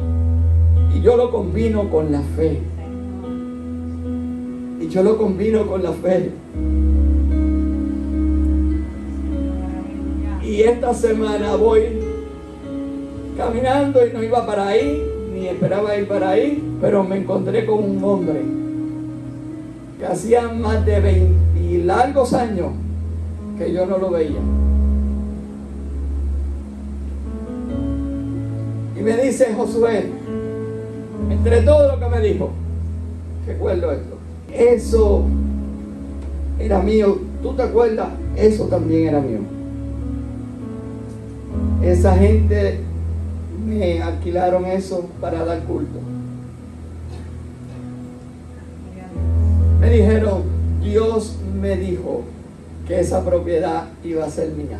y 0.94 1.00
yo 1.00 1.16
lo 1.16 1.30
combino 1.30 1.88
con 1.88 2.12
la 2.12 2.20
fe. 2.20 2.60
Y 4.78 4.88
yo 4.88 5.02
lo 5.02 5.16
combino 5.16 5.66
con 5.66 5.82
la 5.82 5.92
fe. 5.92 6.30
Y 10.42 10.60
esta 10.60 10.92
semana 10.92 11.56
voy 11.56 11.84
caminando 13.38 14.06
y 14.06 14.12
no 14.12 14.22
iba 14.22 14.44
para 14.44 14.68
ahí, 14.68 15.02
ni 15.32 15.48
esperaba 15.48 15.96
ir 15.96 16.06
para 16.06 16.30
ahí, 16.30 16.62
pero 16.82 17.02
me 17.02 17.16
encontré 17.16 17.64
con 17.64 17.82
un 17.82 18.04
hombre 18.04 18.63
que 19.98 20.06
hacía 20.06 20.48
más 20.48 20.84
de 20.84 21.00
20 21.00 21.60
y 21.60 21.82
largos 21.82 22.32
años 22.32 22.72
que 23.58 23.72
yo 23.72 23.86
no 23.86 23.98
lo 23.98 24.10
veía. 24.10 24.40
Y 28.96 29.00
me 29.00 29.16
dice 29.16 29.54
Josué, 29.54 30.06
entre 31.30 31.62
todo 31.62 31.92
lo 31.92 32.00
que 32.00 32.08
me 32.08 32.20
dijo, 32.20 32.50
recuerdo 33.46 33.92
esto, 33.92 34.16
eso 34.52 35.24
era 36.58 36.80
mío, 36.80 37.18
¿tú 37.42 37.52
te 37.54 37.62
acuerdas? 37.62 38.08
Eso 38.36 38.64
también 38.66 39.08
era 39.08 39.20
mío. 39.20 39.40
Esa 41.82 42.16
gente 42.16 42.80
me 43.66 44.02
alquilaron 44.02 44.64
eso 44.66 45.06
para 45.20 45.44
dar 45.44 45.60
culto. 45.64 45.98
Me 49.84 49.90
dijeron, 49.90 50.44
Dios 50.82 51.36
me 51.60 51.76
dijo 51.76 52.22
que 52.88 53.00
esa 53.00 53.22
propiedad 53.22 53.88
iba 54.02 54.24
a 54.24 54.30
ser 54.30 54.48
mía. 54.52 54.78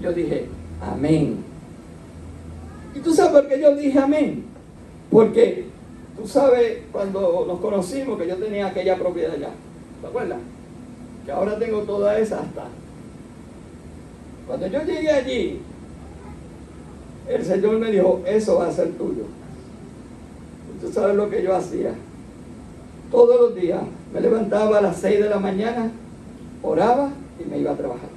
Yo 0.00 0.12
dije, 0.12 0.46
amén. 0.80 1.38
¿Y 2.94 3.00
tú 3.00 3.12
sabes 3.12 3.32
por 3.32 3.48
qué 3.48 3.60
yo 3.60 3.74
dije 3.74 3.98
amén? 3.98 4.44
Porque 5.10 5.66
Tú 6.16 6.26
sabes, 6.26 6.78
cuando 6.90 7.44
nos 7.46 7.60
conocimos, 7.60 8.18
que 8.18 8.26
yo 8.26 8.36
tenía 8.36 8.66
aquella 8.66 8.96
propiedad 8.96 9.34
allá. 9.34 9.50
¿Te 10.00 10.06
acuerdas? 10.08 10.38
Que 11.24 11.30
ahora 11.30 11.56
tengo 11.60 11.82
toda 11.82 12.18
esa 12.18 12.40
hasta. 12.40 12.64
Cuando 14.48 14.66
yo 14.66 14.82
llegué 14.82 15.10
allí, 15.12 15.60
el 17.28 17.44
Señor 17.44 17.78
me 17.78 17.92
dijo, 17.92 18.20
eso 18.26 18.56
va 18.56 18.66
a 18.66 18.72
ser 18.72 18.92
tuyo. 18.94 19.24
Tú 20.80 20.92
sabes 20.92 21.14
lo 21.14 21.30
que 21.30 21.40
yo 21.40 21.54
hacía. 21.54 21.92
Todos 23.12 23.40
los 23.40 23.54
días 23.54 23.82
me 24.12 24.20
levantaba 24.20 24.78
a 24.78 24.80
las 24.80 24.96
6 24.98 25.20
de 25.20 25.28
la 25.28 25.38
mañana, 25.38 25.90
oraba 26.62 27.10
y 27.38 27.48
me 27.48 27.58
iba 27.58 27.72
a 27.72 27.76
trabajar. 27.76 28.08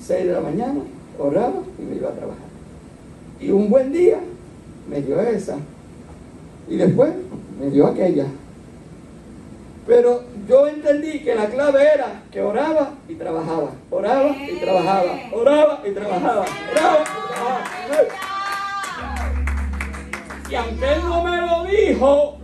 6 0.00 0.26
de 0.26 0.32
la 0.32 0.40
mañana, 0.40 0.80
oraba 1.18 1.60
y 1.78 1.82
me 1.82 1.96
iba 1.96 2.10
a 2.10 2.12
trabajar. 2.12 2.48
Y 3.40 3.50
un 3.50 3.70
buen 3.70 3.92
día 3.92 4.18
me 4.88 5.00
dio 5.02 5.20
esa. 5.20 5.56
Y 6.68 6.76
después 6.76 7.12
me 7.60 7.70
dio 7.70 7.86
aquella. 7.86 8.26
Pero 9.86 10.22
yo 10.46 10.66
entendí 10.66 11.20
que 11.20 11.34
la 11.34 11.46
clave 11.46 11.82
era 11.94 12.22
que 12.30 12.42
oraba 12.42 12.92
y 13.08 13.14
trabajaba, 13.14 13.70
oraba 13.90 14.36
y 14.36 14.60
trabajaba, 14.60 15.12
oraba 15.32 15.82
y 15.86 15.90
trabajaba, 15.92 16.44
oraba 16.70 17.04
y 17.04 17.34
trabajaba. 17.34 17.64
Y 20.50 20.54
aunque 20.54 20.92
él 20.92 21.00
no 21.04 21.24
me 21.24 21.36
lo 21.40 21.64
dijo, 21.64 22.37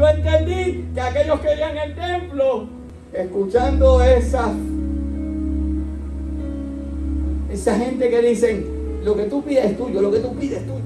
yo 0.00 0.08
entendí 0.08 0.88
que 0.94 1.00
aquellos 1.00 1.40
que 1.40 1.54
iban 1.54 1.76
el 1.76 1.94
templo, 1.94 2.66
escuchando 3.12 4.02
esa, 4.02 4.50
esa 7.52 7.76
gente 7.76 8.08
que 8.08 8.22
dicen, 8.22 8.66
lo 9.04 9.14
que 9.14 9.24
tú 9.24 9.42
pides 9.42 9.66
es 9.66 9.76
tuyo, 9.76 10.00
lo 10.00 10.10
que 10.10 10.20
tú 10.20 10.34
pides 10.36 10.62
es 10.62 10.66
tuyo, 10.66 10.80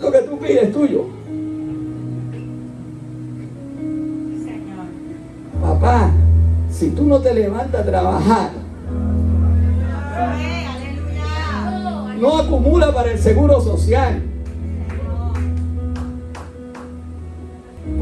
lo 0.00 0.12
que 0.12 0.18
tú 0.20 0.38
pides 0.38 0.62
es 0.62 0.72
tuyo. 0.72 1.06
Papá, 5.60 6.12
si 6.70 6.90
tú 6.90 7.04
no 7.06 7.18
te 7.18 7.34
levantas 7.34 7.80
a 7.80 7.84
trabajar, 7.84 8.50
no 12.20 12.38
acumula 12.38 12.94
para 12.94 13.10
el 13.10 13.18
seguro 13.18 13.60
social. 13.60 14.31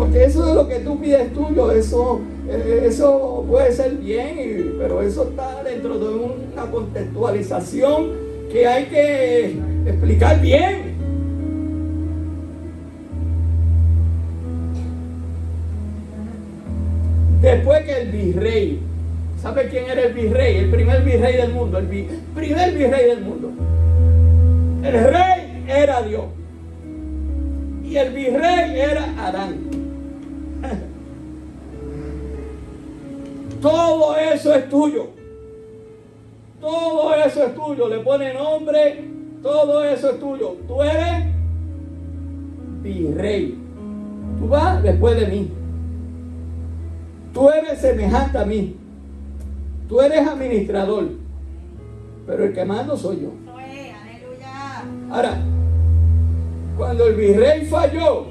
Porque 0.00 0.24
eso 0.24 0.46
de 0.46 0.54
lo 0.54 0.66
que 0.66 0.76
tú 0.76 0.98
pides 0.98 1.30
tuyo, 1.34 1.70
eso, 1.72 2.22
eh, 2.48 2.84
eso 2.86 3.44
puede 3.46 3.70
ser 3.70 3.96
bien, 3.96 4.76
pero 4.78 5.02
eso 5.02 5.24
está 5.24 5.62
dentro 5.62 5.98
de 5.98 6.14
una 6.14 6.70
contextualización 6.70 8.10
que 8.50 8.66
hay 8.66 8.86
que 8.86 9.58
explicar 9.84 10.40
bien. 10.40 10.94
Después 17.42 17.84
que 17.84 18.00
el 18.00 18.10
virrey, 18.10 18.80
¿sabe 19.42 19.68
quién 19.68 19.84
era 19.84 20.00
el 20.04 20.14
virrey? 20.14 20.56
El 20.56 20.70
primer 20.70 21.04
virrey 21.04 21.36
del 21.36 21.52
mundo, 21.52 21.76
el 21.76 21.86
primer 22.34 22.72
virrey 22.72 23.06
del 23.06 23.20
mundo. 23.20 23.50
El 24.82 24.92
rey 24.92 25.64
era 25.68 26.00
Dios. 26.00 26.24
Y 27.84 27.96
el 27.96 28.14
virrey 28.14 28.80
era 28.80 29.04
Adán. 29.26 29.79
Todo 33.60 34.16
eso 34.16 34.54
es 34.54 34.68
tuyo. 34.68 35.08
Todo 36.60 37.14
eso 37.14 37.44
es 37.44 37.54
tuyo. 37.54 37.88
Le 37.88 37.98
pone 38.00 38.34
nombre. 38.34 39.04
Todo 39.42 39.84
eso 39.84 40.10
es 40.10 40.20
tuyo. 40.20 40.56
Tú 40.66 40.82
eres 40.82 41.26
virrey. 42.82 43.58
Tú 44.38 44.48
vas 44.48 44.82
después 44.82 45.20
de 45.20 45.26
mí. 45.26 45.50
Tú 47.32 47.50
eres 47.50 47.78
semejante 47.78 48.38
a 48.38 48.44
mí. 48.44 48.76
Tú 49.88 50.00
eres 50.00 50.26
administrador. 50.26 51.08
Pero 52.26 52.44
el 52.44 52.52
que 52.52 52.64
mando 52.64 52.96
soy 52.96 53.22
yo. 53.22 53.50
Ahora, 55.10 55.38
cuando 56.76 57.06
el 57.08 57.14
virrey 57.16 57.66
falló, 57.66 58.26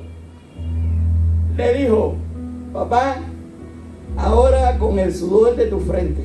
le 1.57 1.73
dijo, 1.73 2.15
papá, 2.71 3.17
ahora 4.19 4.77
con 4.77 4.99
el 4.99 5.13
sudor 5.13 5.55
de 5.55 5.65
tu 5.65 5.79
frente, 5.79 6.21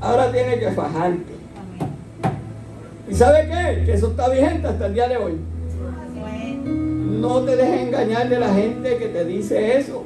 ahora 0.00 0.30
tienes 0.32 0.58
que 0.60 0.70
fajarte. 0.70 1.34
¿Y 3.08 3.14
sabe 3.14 3.48
qué? 3.48 3.84
Que 3.84 3.92
eso 3.92 4.08
está 4.08 4.28
vigente 4.28 4.66
hasta 4.66 4.86
el 4.86 4.94
día 4.94 5.08
de 5.08 5.16
hoy. 5.16 5.32
No 6.64 7.40
te 7.40 7.56
dejes 7.56 7.88
engañar 7.88 8.28
de 8.28 8.38
la 8.38 8.52
gente 8.54 8.96
que 8.96 9.06
te 9.06 9.24
dice 9.24 9.78
eso. 9.78 10.04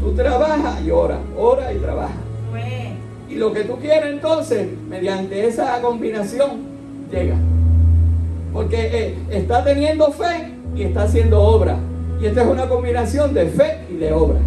Tú 0.00 0.12
trabajas 0.14 0.80
y 0.84 0.90
ora, 0.90 1.18
ora 1.36 1.72
y 1.72 1.78
trabaja. 1.78 2.14
Y 3.28 3.36
lo 3.36 3.52
que 3.52 3.64
tú 3.64 3.76
quieres 3.78 4.12
entonces, 4.12 4.68
mediante 4.88 5.46
esa 5.46 5.80
combinación, 5.80 6.62
llega. 7.10 7.36
Porque 8.52 8.90
eh, 8.92 9.18
está 9.30 9.64
teniendo 9.64 10.12
fe 10.12 10.52
y 10.76 10.82
está 10.82 11.04
haciendo 11.04 11.40
obra. 11.40 11.78
Y 12.22 12.26
esta 12.26 12.42
es 12.42 12.48
una 12.48 12.68
combinación 12.68 13.34
de 13.34 13.46
fe 13.46 13.78
y 13.90 13.96
de 13.96 14.12
obra. 14.12 14.38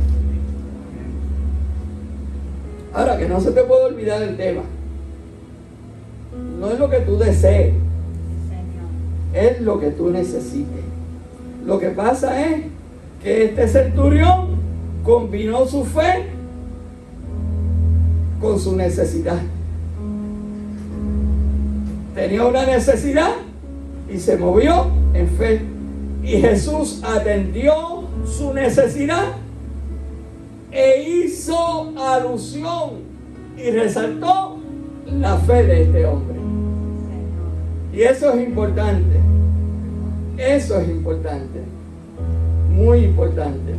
Ahora, 2.93 3.17
que 3.17 3.27
no 3.27 3.41
se 3.41 3.51
te 3.51 3.63
puede 3.63 3.83
olvidar 3.83 4.23
el 4.23 4.38
tema. 4.38 4.61
No 6.57 6.71
es 6.71 6.79
lo 6.79 6.89
que 6.89 6.99
tú 6.99 7.17
desees. 7.17 7.73
Es 9.33 9.59
lo 9.59 9.77
que 9.81 9.91
tú 9.91 10.09
necesites. 10.09 10.85
Lo 11.65 11.77
que 11.77 11.89
pasa 11.89 12.49
es 12.49 12.63
que 13.21 13.43
este 13.43 13.67
centurión 13.67 14.55
combinó 15.03 15.67
su 15.67 15.83
fe 15.83 16.27
con 18.39 18.57
su 18.57 18.73
necesidad. 18.77 19.41
Tenía 22.13 22.45
una 22.45 22.65
necesidad 22.65 23.33
y 24.09 24.17
se 24.17 24.38
movió 24.38 24.85
en 25.13 25.27
fe. 25.27 25.74
Y 26.25 26.41
Jesús 26.41 27.01
atendió 27.03 28.05
su 28.25 28.51
necesidad 28.51 29.33
e 30.71 31.03
hizo 31.03 31.93
alusión 31.99 33.03
y 33.55 33.69
resaltó 33.69 34.57
la 35.05 35.38
fe 35.38 35.63
de 35.63 35.83
este 35.83 36.05
hombre. 36.05 36.35
Y 37.93 38.01
eso 38.01 38.31
es 38.33 38.47
importante. 38.47 39.19
Eso 40.38 40.79
es 40.79 40.89
importante. 40.89 41.61
Muy 42.71 43.05
importante. 43.05 43.75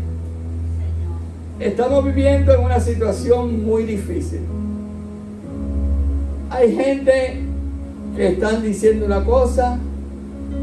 Estamos 1.59 2.05
viviendo 2.05 2.55
en 2.55 2.61
una 2.61 2.79
situación 2.79 3.65
muy 3.67 3.83
difícil. 3.83 4.41
Hay 6.49 6.77
gente 6.77 7.41
que 8.15 8.29
están 8.29 8.63
diciendo 8.63 9.05
una 9.05 9.25
cosa 9.25 9.81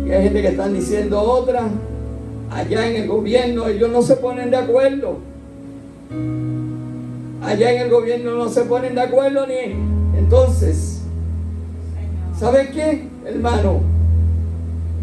y 0.06 0.12
hay 0.12 0.24
gente 0.24 0.42
que 0.42 0.48
están 0.50 0.74
diciendo 0.74 1.22
otra. 1.22 1.70
Allá 2.52 2.88
en 2.88 3.04
el 3.04 3.08
gobierno 3.08 3.68
ellos 3.68 3.90
no 3.90 4.02
se 4.02 4.16
ponen 4.18 4.52
de 4.52 4.58
acuerdo. 4.58 5.18
Allá 7.42 7.72
en 7.72 7.82
el 7.82 7.90
gobierno 7.90 8.36
no 8.36 8.50
se 8.50 8.62
ponen 8.64 8.96
de 8.96 9.02
acuerdo 9.02 9.48
ni... 9.48 9.76
Entonces, 10.18 11.02
¿sabe 12.40 12.70
qué, 12.70 13.08
hermano? 13.26 13.82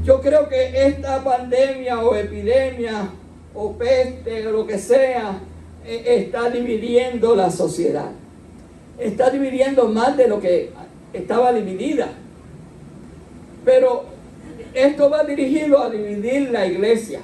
Yo 0.04 0.20
creo 0.20 0.48
que 0.48 0.86
esta 0.86 1.22
pandemia 1.22 2.00
o 2.00 2.14
epidemia 2.14 3.10
o 3.54 3.72
peste 3.72 4.46
o 4.46 4.52
lo 4.52 4.66
que 4.66 4.78
sea, 4.78 5.40
eh, 5.84 6.02
está 6.06 6.50
dividiendo 6.50 7.34
la 7.34 7.50
sociedad. 7.50 8.10
Está 8.98 9.30
dividiendo 9.30 9.88
más 9.88 10.16
de 10.16 10.28
lo 10.28 10.40
que 10.40 10.70
estaba 11.12 11.52
dividida. 11.52 12.08
Pero 13.64 14.04
esto 14.74 15.10
va 15.10 15.24
dirigido 15.24 15.82
a 15.82 15.90
dividir 15.90 16.50
la 16.50 16.66
iglesia. 16.66 17.20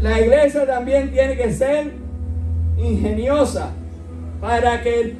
La 0.00 0.20
iglesia 0.20 0.66
también 0.66 1.12
tiene 1.12 1.36
que 1.36 1.52
ser 1.52 1.92
ingeniosa 2.78 3.70
para 4.40 4.82
que 4.82 5.14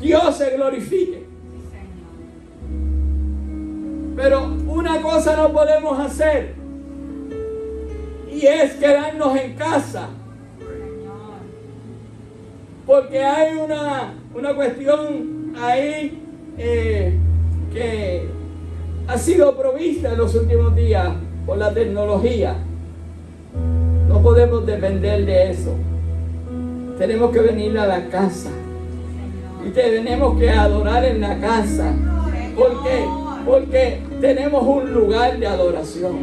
Dios 0.00 0.36
se 0.36 0.50
glorifique. 0.50 1.24
Pero 4.16 4.54
una 4.66 5.00
cosa 5.02 5.36
no 5.36 5.52
podemos 5.52 5.98
hacer 5.98 6.54
y 8.30 8.46
es 8.46 8.74
quedarnos 8.74 9.36
en 9.36 9.54
casa 9.54 10.08
porque 12.90 13.22
hay 13.22 13.56
una, 13.56 14.14
cuestión 14.54 15.54
ahí 15.56 16.20
eh, 16.58 17.16
que 17.72 18.28
ha 19.10 19.18
sido 19.18 19.56
provista 19.56 20.12
en 20.12 20.18
los 20.18 20.36
últimos 20.36 20.76
días 20.76 21.08
por 21.44 21.58
la 21.58 21.74
tecnología. 21.74 22.54
No 24.06 24.22
podemos 24.22 24.64
depender 24.64 25.26
de 25.26 25.50
eso. 25.50 25.74
Tenemos 26.96 27.32
que 27.32 27.40
venir 27.40 27.76
a 27.76 27.88
la 27.88 28.06
casa. 28.06 28.50
Y 29.66 29.70
tenemos 29.70 30.38
que 30.38 30.48
adorar 30.48 31.04
en 31.04 31.20
la 31.20 31.40
casa. 31.40 31.92
¿Por 32.56 32.84
qué? 32.84 33.04
Porque 33.44 34.00
tenemos 34.20 34.62
un 34.62 34.92
lugar 34.92 35.40
de 35.40 35.46
adoración. 35.48 36.18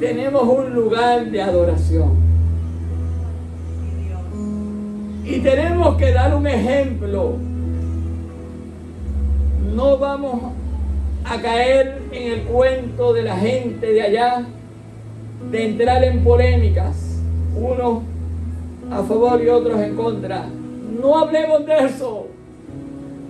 Tenemos 0.00 0.42
un 0.42 0.74
lugar 0.74 1.30
de 1.30 1.40
adoración. 1.40 2.23
Y 5.24 5.40
tenemos 5.40 5.96
que 5.96 6.12
dar 6.12 6.34
un 6.34 6.46
ejemplo. 6.46 7.36
No 9.74 9.98
vamos 9.98 10.52
a 11.24 11.40
caer 11.40 12.02
en 12.12 12.32
el 12.32 12.42
cuento 12.42 13.14
de 13.14 13.22
la 13.22 13.36
gente 13.36 13.86
de 13.86 14.02
allá, 14.02 14.44
de 15.50 15.64
entrar 15.64 16.04
en 16.04 16.22
polémicas, 16.22 17.22
unos 17.56 18.02
a 18.90 19.02
favor 19.02 19.42
y 19.42 19.48
otros 19.48 19.80
en 19.80 19.96
contra. 19.96 20.46
No 21.00 21.18
hablemos 21.18 21.64
de 21.64 21.78
eso. 21.86 22.26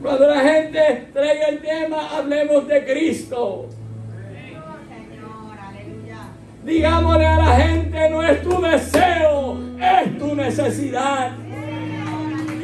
Cuando 0.02 0.26
la 0.26 0.40
gente 0.40 1.08
traiga 1.12 1.46
el 1.46 1.60
tema, 1.60 2.16
hablemos 2.16 2.66
de 2.66 2.84
Cristo. 2.84 3.66
Digámosle 6.64 7.26
a 7.26 7.36
la 7.36 7.56
gente, 7.56 8.10
no 8.10 8.22
es 8.22 8.42
tu 8.42 8.60
deseo, 8.60 9.58
es 9.78 10.18
tu 10.18 10.34
necesidad. 10.34 11.43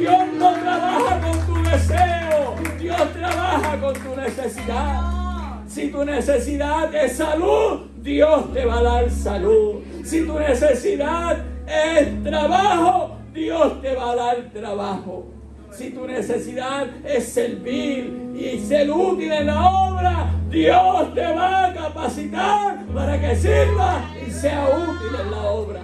Dios 0.01 0.33
no 0.35 0.51
trabaja 0.53 1.21
con 1.21 1.39
tu 1.45 1.69
deseo, 1.69 2.55
Dios 2.79 3.13
trabaja 3.13 3.79
con 3.79 3.93
tu 3.93 4.15
necesidad. 4.15 5.63
Si 5.67 5.91
tu 5.91 6.03
necesidad 6.03 6.95
es 6.95 7.17
salud, 7.17 7.81
Dios 7.97 8.51
te 8.51 8.65
va 8.65 8.79
a 8.79 8.81
dar 8.81 9.11
salud. 9.11 9.83
Si 10.03 10.25
tu 10.25 10.39
necesidad 10.39 11.37
es 11.67 12.23
trabajo, 12.23 13.17
Dios 13.31 13.79
te 13.83 13.93
va 13.93 14.13
a 14.13 14.15
dar 14.15 14.49
trabajo. 14.51 15.27
Si 15.71 15.91
tu 15.91 16.07
necesidad 16.07 16.87
es 17.05 17.31
servir 17.31 18.33
y 18.35 18.57
ser 18.57 18.89
útil 18.89 19.31
en 19.31 19.45
la 19.45 19.69
obra, 19.69 20.33
Dios 20.49 21.13
te 21.13 21.27
va 21.31 21.67
a 21.67 21.73
capacitar 21.75 22.87
para 22.87 23.21
que 23.21 23.35
sirva 23.35 24.01
y 24.27 24.31
sea 24.31 24.67
útil 24.67 25.19
en 25.21 25.29
la 25.29 25.41
obra. 25.43 25.81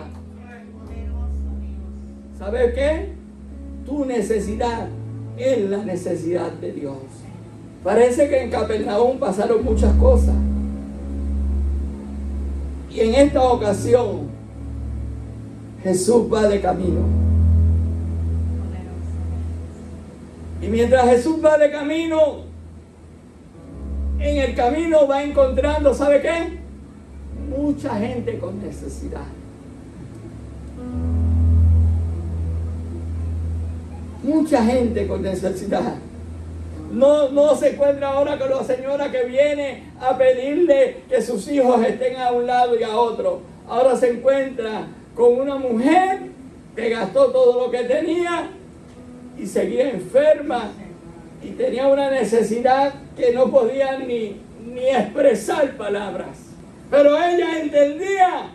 ¿Sabes 2.39 2.73
qué? 2.73 3.16
Tu 3.87 4.03
necesidad 4.03 4.89
es 5.37 5.69
la 5.69 5.77
necesidad 5.77 6.51
de 6.51 6.73
Dios. 6.73 6.97
Parece 7.85 8.27
que 8.27 8.43
en 8.43 8.51
Capernaum 8.51 9.17
pasaron 9.17 9.63
muchas 9.63 9.95
cosas. 9.95 10.35
Y 12.91 12.99
en 12.99 13.15
esta 13.15 13.41
ocasión 13.41 14.27
Jesús 15.83 16.27
va 16.31 16.49
de 16.49 16.59
camino. 16.59 16.99
Y 20.61 20.67
mientras 20.67 21.05
Jesús 21.05 21.37
va 21.43 21.57
de 21.57 21.71
camino, 21.71 22.41
en 24.19 24.37
el 24.37 24.53
camino 24.53 25.07
va 25.07 25.23
encontrando, 25.23 25.93
¿sabe 25.93 26.21
qué? 26.21 26.59
Mucha 27.57 27.95
gente 27.95 28.37
con 28.37 28.61
necesidad. 28.61 29.27
Mucha 34.23 34.63
gente 34.63 35.07
con 35.07 35.21
necesidad. 35.21 35.95
No, 36.91 37.29
no 37.29 37.55
se 37.55 37.73
encuentra 37.73 38.09
ahora 38.09 38.39
con 38.39 38.49
la 38.49 38.63
señora 38.63 39.11
que 39.11 39.25
viene 39.25 39.83
a 39.99 40.17
pedirle 40.17 41.03
que 41.09 41.21
sus 41.21 41.47
hijos 41.49 41.85
estén 41.85 42.15
a 42.17 42.31
un 42.31 42.47
lado 42.47 42.79
y 42.79 42.83
a 42.83 42.97
otro. 42.97 43.41
Ahora 43.67 43.95
se 43.95 44.11
encuentra 44.11 44.87
con 45.15 45.39
una 45.39 45.55
mujer 45.55 46.19
que 46.75 46.89
gastó 46.89 47.31
todo 47.31 47.65
lo 47.65 47.71
que 47.71 47.83
tenía 47.83 48.49
y 49.37 49.45
seguía 49.45 49.89
enferma 49.89 50.71
y 51.43 51.49
tenía 51.51 51.87
una 51.87 52.09
necesidad 52.09 52.93
que 53.15 53.33
no 53.33 53.51
podía 53.51 53.97
ni, 53.99 54.41
ni 54.65 54.87
expresar 54.87 55.75
palabras. 55.75 56.37
Pero 56.89 57.17
ella 57.17 57.59
entendía 57.59 58.51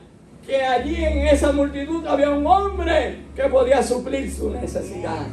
que 0.47 0.63
allí 0.63 1.05
en 1.05 1.27
esa 1.27 1.53
multitud 1.53 2.07
había 2.07 2.31
un 2.31 2.47
hombre 2.47 3.19
que 3.37 3.43
podía 3.45 3.83
suplir 3.83 4.33
su 4.33 4.51
necesidad. 4.51 5.27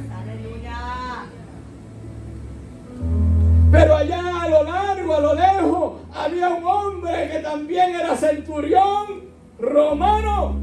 Pero 3.72 3.96
allá 3.96 4.42
a 4.42 4.50
lo 4.50 4.64
largo, 4.64 5.16
a 5.16 5.20
lo 5.20 5.34
lejos, 5.36 5.94
había 6.14 6.50
un 6.50 6.64
hombre 6.64 7.30
que 7.32 7.40
también 7.40 7.92
era 7.96 8.16
centurión 8.16 9.30
romano, 9.60 10.56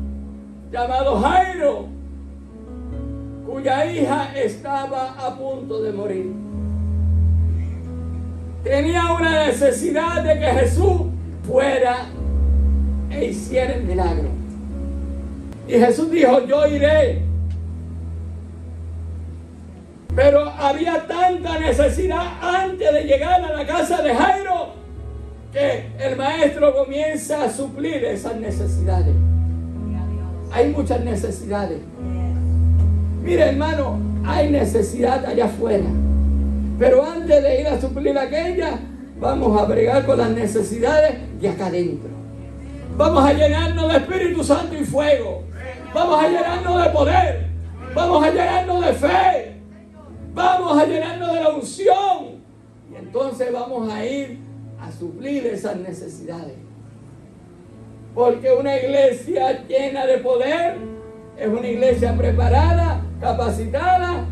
llamado 0.72 1.20
Jairo, 1.20 1.86
cuya 3.46 3.86
hija 3.86 4.36
estaba 4.36 5.14
a 5.18 5.36
punto 5.36 5.82
de 5.82 5.92
morir. 5.92 6.32
Tenía 8.64 9.12
una 9.12 9.46
necesidad 9.46 10.24
de 10.24 10.40
que 10.40 10.46
Jesús 10.46 11.02
fuera 11.46 12.06
e 13.10 13.26
hiciera 13.26 13.74
el 13.74 13.84
milagro. 13.84 14.28
Y 15.68 15.72
Jesús 15.74 16.10
dijo, 16.10 16.44
yo 16.44 16.66
iré 16.66 17.25
pero 20.16 20.50
había 20.58 21.06
tanta 21.06 21.58
necesidad 21.58 22.24
antes 22.40 22.90
de 22.90 23.04
llegar 23.04 23.44
a 23.44 23.52
la 23.52 23.66
casa 23.66 24.00
de 24.00 24.14
Jairo 24.14 24.68
que 25.52 25.88
el 26.00 26.16
maestro 26.16 26.74
comienza 26.74 27.44
a 27.44 27.50
suplir 27.50 28.02
esas 28.02 28.34
necesidades. 28.36 29.14
Hay 30.50 30.68
muchas 30.68 31.00
necesidades. 31.04 31.80
Mire 33.22 33.42
hermano, 33.42 34.00
hay 34.24 34.50
necesidad 34.50 35.22
allá 35.26 35.44
afuera. 35.44 35.84
Pero 36.78 37.04
antes 37.04 37.42
de 37.42 37.60
ir 37.60 37.68
a 37.68 37.78
suplir 37.78 38.18
aquella, 38.18 38.78
vamos 39.20 39.60
a 39.60 39.66
bregar 39.66 40.06
con 40.06 40.16
las 40.16 40.30
necesidades 40.30 41.14
de 41.40 41.48
acá 41.48 41.66
adentro. 41.66 42.08
Vamos 42.96 43.22
a 43.22 43.34
llenarnos 43.34 43.92
de 43.92 43.98
Espíritu 43.98 44.42
Santo 44.42 44.74
y 44.74 44.84
fuego. 44.84 45.44
Vamos 45.92 46.24
a 46.24 46.28
llenarnos 46.28 46.84
de 46.84 46.90
poder. 46.90 47.46
Vamos 47.94 48.24
a 48.24 48.30
llenarnos 48.30 48.86
de 48.86 48.92
fe. 48.94 49.55
Vamos 50.36 50.78
a 50.78 50.84
llenarnos 50.84 51.32
de 51.32 51.40
la 51.40 51.48
unción. 51.48 52.42
Y 52.92 52.96
entonces 52.96 53.50
vamos 53.50 53.90
a 53.90 54.04
ir 54.04 54.38
a 54.78 54.92
suplir 54.92 55.46
esas 55.46 55.76
necesidades. 55.76 56.56
Porque 58.14 58.52
una 58.52 58.76
iglesia 58.76 59.64
llena 59.66 60.04
de 60.04 60.18
poder 60.18 60.76
es 61.38 61.48
una 61.48 61.66
iglesia 61.66 62.14
preparada, 62.14 63.00
capacitada, 63.18 64.26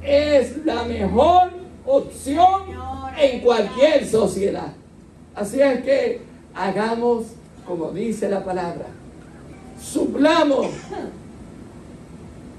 es 0.00 0.64
la 0.64 0.84
mejor 0.84 1.50
opción 1.84 2.62
en 3.18 3.40
cualquier 3.40 4.06
sociedad. 4.06 4.72
Así 5.34 5.60
es 5.60 5.82
que 5.82 6.20
hagamos 6.54 7.26
como 7.66 7.90
dice 7.90 8.28
la 8.28 8.44
palabra. 8.44 8.86
Suplamos 9.82 10.68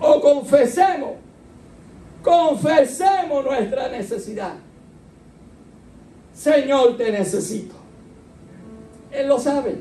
o 0.01 0.21
confesemos 0.21 1.28
Confesemos 2.23 3.45
nuestra 3.45 3.89
necesidad. 3.89 4.55
Señor, 6.33 6.97
te 6.97 7.11
necesito. 7.11 7.75
Él 9.11 9.27
lo 9.27 9.39
sabe. 9.39 9.75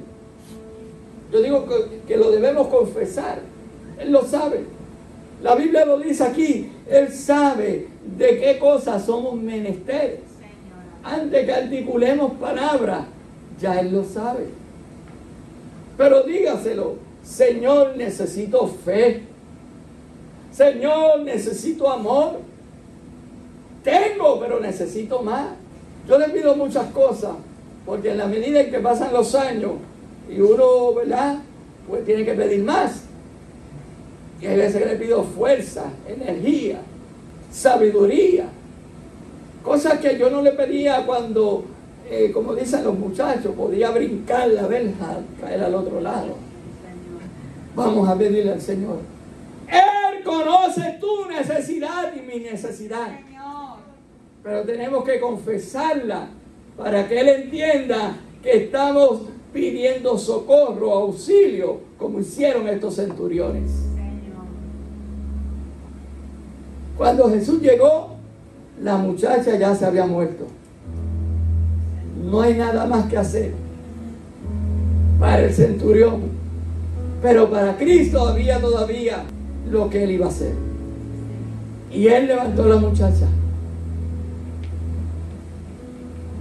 Yo 1.33 1.43
digo 1.43 1.67
que, 2.07 2.17
lo 2.17 2.31
debemos 2.31 2.69
confesar. 2.69 3.41
Él 3.99 4.13
lo 4.13 4.25
sabe. 4.25 4.65
La 5.43 5.55
Biblia 5.55 5.85
lo 5.85 5.99
dice 5.99 6.25
aquí. 6.25 6.73
Él 6.89 7.13
sabe 7.13 7.89
de 8.17 8.41
qué 8.41 8.59
cosas 8.59 9.05
somos 9.05 9.37
menesteres. 9.37 10.21
Antes 11.05 11.45
que 11.45 11.53
articulemos 11.53 12.33
palabras, 12.35 13.05
ya 13.61 13.79
Él 13.81 13.93
lo 13.93 14.05
sabe. 14.05 14.49
Pero 15.97 16.23
dígaselo, 16.23 16.97
Señor, 17.23 17.97
necesito 17.97 18.67
fe. 18.67 19.28
Señor, 20.59 21.21
necesito 21.21 21.89
amor. 21.89 22.41
Tengo, 23.85 24.41
pero 24.41 24.59
necesito 24.59 25.23
más. 25.23 25.51
Yo 26.09 26.19
le 26.19 26.31
pido 26.31 26.57
muchas 26.57 26.91
cosas, 26.91 27.37
porque 27.87 28.11
en 28.11 28.19
la 28.19 28.27
medida 28.27 28.63
en 28.63 28.71
que 28.73 28.81
pasan 28.81 29.13
los 29.13 29.37
años 29.37 29.75
y 30.29 30.41
uno, 30.41 30.95
¿verdad? 30.95 31.39
Pues 31.89 32.05
tiene 32.05 32.25
que 32.25 32.33
pedir 32.33 32.65
más. 32.65 33.03
Y 34.41 34.47
hay 34.47 34.57
veces 34.57 34.83
que 34.83 34.89
le 34.89 34.97
pido 34.97 35.23
fuerza, 35.23 35.85
energía, 36.09 36.81
sabiduría. 37.53 38.47
Cosas 39.63 40.01
que 40.01 40.19
yo 40.19 40.29
no 40.29 40.43
le 40.43 40.53
pedía 40.53 41.07
cuando, 41.07 41.67
eh, 42.11 42.33
como 42.35 42.57
dicen 42.57 42.83
los 42.83 42.99
muchachos, 42.99 43.55
podía 43.55 43.93
brincar 43.93 44.49
la 44.49 44.67
verja, 44.67 45.21
caer 45.41 45.63
al 45.63 45.77
otro 45.77 46.01
lado. 46.01 46.35
Vamos 47.77 48.09
a 48.09 48.19
pedirle 48.19 48.55
al 48.55 48.61
Señor 48.61 49.18
conoce 50.29 50.99
tu 51.01 51.27
necesidad 51.27 52.13
y 52.15 52.21
mi 52.21 52.45
necesidad. 52.45 53.09
Pero 54.43 54.63
tenemos 54.63 55.05
que 55.05 55.19
confesarla 55.19 56.29
para 56.77 57.09
que 57.09 57.21
Él 57.21 57.29
entienda 57.29 58.17
que 58.43 58.65
estamos 58.65 59.23
pidiendo 59.53 60.19
socorro, 60.19 60.93
auxilio, 60.93 61.81
como 61.99 62.21
hicieron 62.21 62.69
estos 62.69 62.97
centuriones. 62.97 63.71
Cuando 66.97 67.31
Jesús 67.31 67.61
llegó, 67.61 68.17
La 68.81 68.97
muchacha 68.97 69.59
ya 69.59 69.75
se 69.75 69.85
había 69.85 70.07
muerto. 70.07 70.47
No 72.25 72.43
hay 72.43 72.55
nada 72.55 72.87
más 72.87 73.07
que 73.07 73.17
hacer 73.17 73.53
para 75.19 75.41
el 75.47 75.53
centurión. 75.53 76.31
Pero 77.21 77.51
para 77.51 77.77
Cristo 77.77 78.21
había 78.29 78.61
todavía 78.61 79.25
lo 79.71 79.89
que 79.91 80.05
él 80.05 80.13
iba 80.13 80.27
a 80.27 80.31
hacer. 80.31 80.53
Y 81.93 82.07
él 82.09 82.27
levantó 82.27 82.65
a 82.65 82.69
la 82.69 82.77
muchacha. 82.77 83.27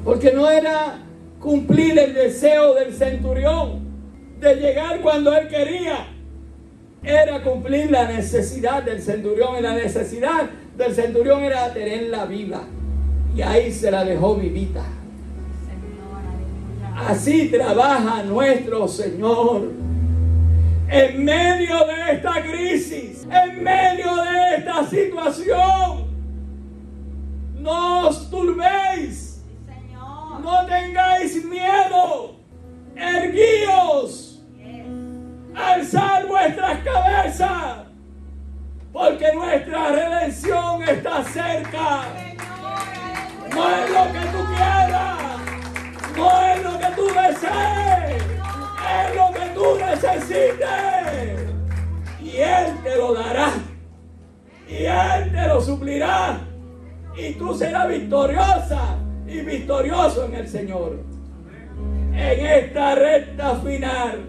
Porque 0.03 0.31
no 0.33 0.49
era 0.49 0.99
cumplir 1.39 1.97
el 1.97 2.13
deseo 2.13 2.73
del 2.75 2.93
centurión 2.93 3.79
de 4.39 4.55
llegar 4.55 5.01
cuando 5.01 5.35
él 5.35 5.47
quería. 5.47 6.07
Era 7.03 7.41
cumplir 7.43 7.91
la 7.91 8.07
necesidad 8.07 8.83
del 8.83 9.01
centurión. 9.01 9.57
Y 9.57 9.61
la 9.61 9.75
necesidad 9.75 10.49
del 10.77 10.93
centurión 10.93 11.43
era 11.43 11.73
tenerla 11.73 12.25
viva. 12.25 12.63
Y 13.35 13.41
ahí 13.41 13.71
se 13.71 13.91
la 13.91 14.03
dejó 14.03 14.35
vivita. 14.35 14.83
Así 16.95 17.49
trabaja 17.49 18.23
nuestro 18.23 18.87
Señor. 18.87 19.86
En 20.89 21.25
medio 21.25 21.85
de 21.85 22.13
esta 22.13 22.41
crisis, 22.41 23.27
en 23.29 23.63
medio 23.63 24.15
de 24.23 24.55
esta 24.55 24.85
situación, 24.85 26.07
no 27.55 28.07
os 28.07 28.29
turbéis, 28.29 29.43
no 30.41 30.65
tengáis 30.65 31.43
miedo, 31.45 32.35
erguíos, 32.95 34.41
alzar 35.53 36.25
vuestras 36.25 36.79
cabezas, 36.83 37.77
porque 38.93 39.33
nuestra 39.33 39.89
redención 39.89 40.83
está 40.83 41.23
cerca. 41.23 42.05
No 43.53 43.69
es 43.69 43.89
lo 43.89 44.13
que 44.13 44.25
tú 44.27 44.45
quieras. 44.55 45.17
No 46.17 46.41
es 46.47 46.63
lo 46.63 46.79
que 46.79 46.85
tú 46.95 47.05
desees, 47.05 48.23
lo 49.15 49.33
que 49.33 49.49
tú 49.53 49.77
necesites. 49.79 50.67
Y 52.21 52.37
Él 52.37 52.77
te 52.83 52.95
lo 52.95 53.13
dará. 53.13 53.51
Y 54.67 54.85
Él 54.85 55.31
te 55.31 55.47
lo 55.47 55.61
suplirá. 55.61 56.39
Y 57.15 57.33
tú 57.33 57.53
serás 57.55 57.87
victoriosa 57.87 58.97
y 59.27 59.41
victorioso 59.41 60.25
en 60.25 60.35
el 60.35 60.47
Señor. 60.47 60.99
En 62.13 62.45
esta 62.45 62.95
recta 62.95 63.55
final 63.55 64.25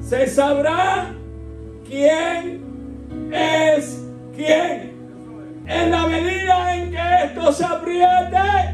se 0.00 0.26
sabrá 0.26 1.14
quién 1.86 2.64
es 3.32 4.02
quién. 4.34 4.96
En 5.66 5.90
la 5.90 6.06
medida 6.06 6.76
en 6.76 6.90
que 6.90 7.24
esto 7.24 7.52
se 7.52 7.64
apriete, 7.64 8.65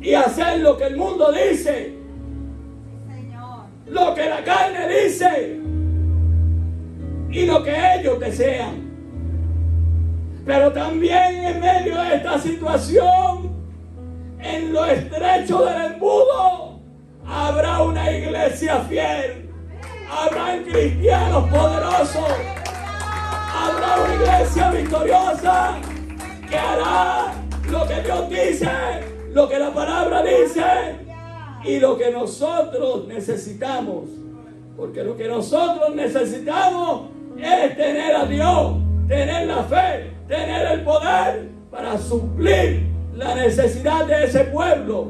y 0.00 0.14
hacer 0.14 0.60
lo 0.60 0.76
que 0.76 0.84
el 0.84 0.96
mundo 0.96 1.32
dice, 1.32 1.94
lo 3.86 4.14
que 4.14 4.28
la 4.28 4.42
carne 4.42 4.88
dice 4.88 5.60
y 7.30 7.46
lo 7.46 7.62
que 7.62 7.74
ellos 7.98 8.20
desean. 8.20 8.84
Pero 10.44 10.72
también 10.72 11.44
en 11.44 11.60
medio 11.60 12.02
de 12.02 12.16
esta 12.16 12.38
situación, 12.38 13.50
en 14.40 14.72
lo 14.72 14.84
estrecho 14.84 15.64
del 15.64 15.92
embudo, 15.92 16.74
Habrá 17.26 17.82
una 17.82 18.10
iglesia 18.10 18.80
fiel. 18.88 19.50
Habrán 20.10 20.62
cristianos 20.64 21.48
poderosos. 21.48 22.32
Habrá 23.56 23.96
una 24.04 24.14
iglesia 24.14 24.70
victoriosa 24.70 25.76
que 26.48 26.58
hará 26.58 27.33
lo 27.74 27.88
que 27.88 28.02
Dios 28.02 28.28
dice, 28.28 28.70
lo 29.32 29.48
que 29.48 29.58
la 29.58 29.72
palabra 29.72 30.22
dice 30.22 30.62
y 31.64 31.80
lo 31.80 31.98
que 31.98 32.10
nosotros 32.10 33.06
necesitamos. 33.08 34.04
Porque 34.76 35.02
lo 35.02 35.16
que 35.16 35.28
nosotros 35.28 35.94
necesitamos 35.94 37.10
es 37.36 37.76
tener 37.76 38.14
a 38.14 38.26
Dios, 38.26 38.76
tener 39.08 39.46
la 39.48 39.64
fe, 39.64 40.10
tener 40.28 40.72
el 40.72 40.82
poder 40.82 41.48
para 41.70 41.98
suplir 41.98 42.86
la 43.14 43.34
necesidad 43.34 44.06
de 44.06 44.24
ese 44.24 44.44
pueblo. 44.44 45.08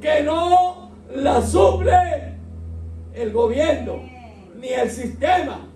Que 0.00 0.22
no 0.22 0.90
la 1.16 1.42
suple 1.42 2.36
el 3.14 3.32
gobierno, 3.32 4.02
ni 4.60 4.68
el 4.68 4.90
sistema, 4.90 5.66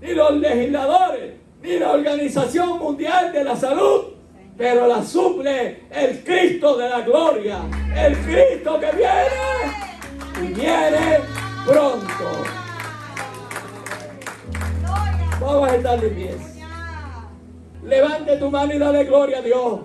ni 0.00 0.14
los 0.14 0.36
legisladores, 0.36 1.34
ni 1.62 1.78
la 1.78 1.92
Organización 1.92 2.78
Mundial 2.78 3.32
de 3.32 3.44
la 3.44 3.56
Salud, 3.56 4.15
pero 4.56 4.86
la 4.86 5.02
suple 5.04 5.82
el 5.90 6.24
Cristo 6.24 6.76
de 6.76 6.88
la 6.88 7.00
gloria, 7.02 7.60
el 7.94 8.16
Cristo 8.18 8.80
que 8.80 8.90
viene 8.96 10.42
y 10.42 10.54
viene 10.54 11.20
pronto. 11.66 12.44
Vamos 15.40 15.68
a 15.68 15.76
estar 15.76 16.00
de 16.00 16.08
pies. 16.08 16.36
Levante 17.84 18.36
tu 18.38 18.50
mano 18.50 18.74
y 18.74 18.78
dale 18.78 19.04
gloria 19.04 19.38
a 19.38 19.42
Dios. 19.42 19.80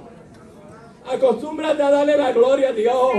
Acostúmbrate 1.12 1.84
a 1.84 1.92
darle 1.92 2.18
la 2.18 2.32
gloria 2.32 2.70
a 2.70 2.72
Dios. 2.72 3.14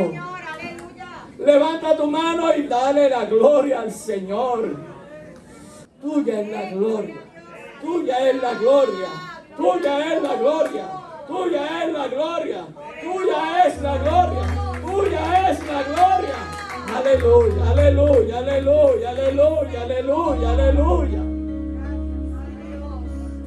Levanta 1.38 1.96
tu 1.96 2.06
mano 2.06 2.54
y 2.54 2.62
dale 2.62 3.10
la 3.10 3.26
gloria 3.26 3.80
al 3.80 3.92
Señor. 3.92 4.76
Tuya 6.00 6.40
es 6.40 6.48
la 6.48 6.70
gloria. 6.70 7.16
Tuya 7.80 8.30
es 8.30 8.42
la 8.42 8.54
gloria. 8.54 9.08
Tuya 9.56 10.14
es 10.14 10.22
la 10.22 10.36
gloria. 10.36 11.01
Tuya 11.32 11.84
es 11.84 11.92
la 11.94 12.08
gloria. 12.08 12.66
Tuya 13.00 13.66
es 13.66 13.82
la 13.82 13.96
gloria. 13.96 14.44
Tuya 14.82 15.50
es 15.50 15.58
la 15.66 15.82
gloria. 15.82 16.38
Aleluya, 16.94 17.70
aleluya, 17.70 18.38
aleluya, 18.38 19.10
aleluya, 19.10 19.82
aleluya, 19.82 20.50
aleluya. 20.52 21.22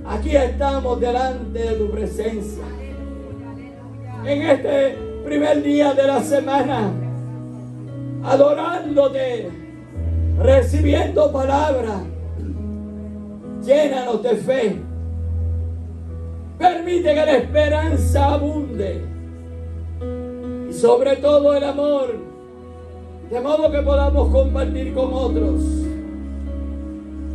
Aquí 0.07 0.35
estamos 0.35 0.99
delante 0.99 1.59
de 1.59 1.75
tu 1.75 1.91
presencia. 1.91 2.63
En 4.25 4.41
este 4.41 4.97
primer 5.23 5.61
día 5.61 5.93
de 5.93 6.07
la 6.07 6.21
semana 6.21 6.91
adorándote, 8.23 9.51
recibiendo 10.39 11.31
palabra. 11.31 12.01
Llénanos 13.63 14.23
de 14.23 14.35
fe. 14.37 14.84
Permite 16.65 17.13
que 17.13 17.25
la 17.25 17.37
esperanza 17.37 18.33
abunde. 18.33 19.01
Y 20.69 20.73
sobre 20.73 21.15
todo 21.17 21.53
el 21.53 21.63
amor. 21.63 22.15
De 23.29 23.39
modo 23.39 23.71
que 23.71 23.81
podamos 23.81 24.31
compartir 24.31 24.93
con 24.93 25.13
otros. 25.13 25.61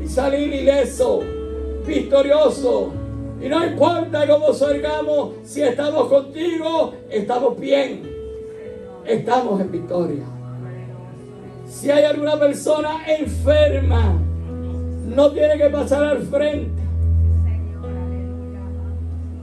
Y 0.03 0.09
salir 0.09 0.53
ileso, 0.53 1.21
victorioso. 1.87 2.93
Y 3.40 3.49
no 3.49 3.64
importa 3.64 4.27
cómo 4.27 4.53
salgamos, 4.53 5.31
si 5.45 5.62
estamos 5.62 6.09
contigo, 6.09 6.95
estamos 7.09 7.59
bien. 7.59 8.03
Estamos 9.07 9.61
en 9.61 9.71
victoria. 9.71 10.25
Si 11.69 11.90
hay 11.90 12.05
alguna 12.05 12.37
persona 12.37 13.05
enferma, 13.07 14.12
no 15.07 15.31
tiene 15.31 15.57
que 15.57 15.71
pasar 15.71 16.05
al 16.05 16.23
frente. 16.23 16.80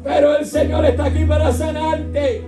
Pero 0.08 0.38
el 0.38 0.46
Señor 0.46 0.86
está 0.86 1.06
aquí 1.06 1.26
para 1.26 1.52
sanarte. 1.52 2.42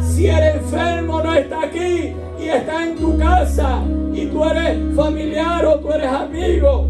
Si 0.00 0.28
el 0.28 0.42
enfermo 0.44 1.20
no 1.20 1.34
está 1.34 1.64
aquí 1.64 2.12
y 2.40 2.48
está 2.48 2.84
en 2.84 2.96
tu 2.96 3.18
casa 3.18 3.82
y 4.14 4.26
tú 4.26 4.44
eres 4.44 4.78
familiar 4.94 5.66
o 5.66 5.80
tú 5.80 5.90
eres 5.92 6.06
amigo 6.06 6.88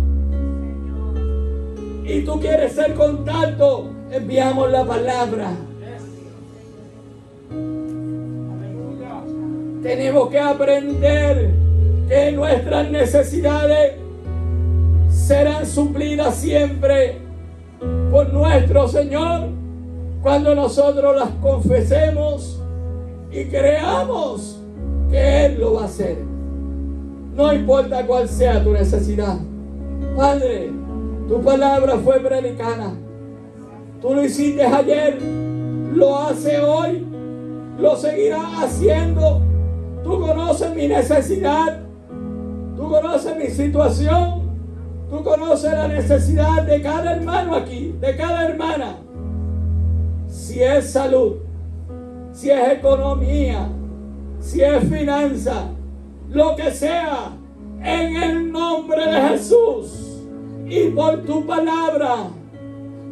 y 2.05 2.21
tú 2.21 2.39
quieres 2.39 2.75
ser 2.75 2.93
contacto, 2.93 3.91
enviamos 4.11 4.71
la 4.71 4.85
palabra. 4.85 5.53
Tenemos 9.83 10.29
que 10.29 10.39
aprender 10.39 11.51
que 12.09 12.33
nuestras 12.33 12.91
necesidades 12.91 13.95
serán 15.09 15.65
suplidas 15.65 16.37
siempre 16.37 17.22
por 18.12 18.31
nuestro 18.31 18.87
Señor 18.88 19.48
cuando 20.22 20.55
nosotros 20.55 21.16
las 21.16 21.31
confesemos 21.40 22.61
y 23.33 23.46
creamos 23.46 24.61
que 25.11 25.46
Él 25.46 25.59
lo 25.59 25.75
va 25.75 25.83
a 25.83 25.85
hacer. 25.87 26.18
No 27.35 27.53
importa 27.55 28.07
cuál 28.07 28.29
sea 28.29 28.62
tu 28.62 28.72
necesidad. 28.72 29.38
Padre, 30.14 30.70
tu 31.27 31.40
palabra 31.40 31.96
fue 31.96 32.20
predicada. 32.20 32.92
Tú 34.03 34.14
lo 34.14 34.22
hiciste 34.22 34.62
ayer, 34.62 35.18
lo 35.94 36.18
hace 36.18 36.61
hoy, 36.61 37.07
lo 37.79 37.96
seguirá 37.96 38.42
haciendo. 38.61 39.40
Tú 40.05 40.20
conoces 40.20 40.75
mi 40.75 40.87
necesidad, 40.87 41.81
tú 42.77 42.90
conoces 42.90 43.37
mi 43.38 43.46
situación, 43.46 44.42
tú 45.12 45.22
conoces 45.22 45.70
la 45.70 45.88
necesidad 45.88 46.62
de 46.62 46.81
cada 46.81 47.16
hermano 47.16 47.55
aquí, 47.57 47.94
de 48.01 48.16
cada 48.16 48.48
hermana. 48.48 48.96
Si 50.27 50.62
es 50.62 50.90
salud, 50.90 51.35
si 52.33 52.51
es 52.51 52.72
economía, 52.72 53.68
si 54.40 54.62
es 54.62 54.83
finanza, 54.88 55.66
lo 56.31 56.57
que 56.57 56.70
sea, 56.70 57.31
en 57.83 58.16
el 58.16 58.51
nombre 58.51 59.05
de 59.05 59.20
Jesús 59.29 60.22
y 60.66 60.88
por 60.88 61.18
tu 61.25 61.44
palabra. 61.44 62.29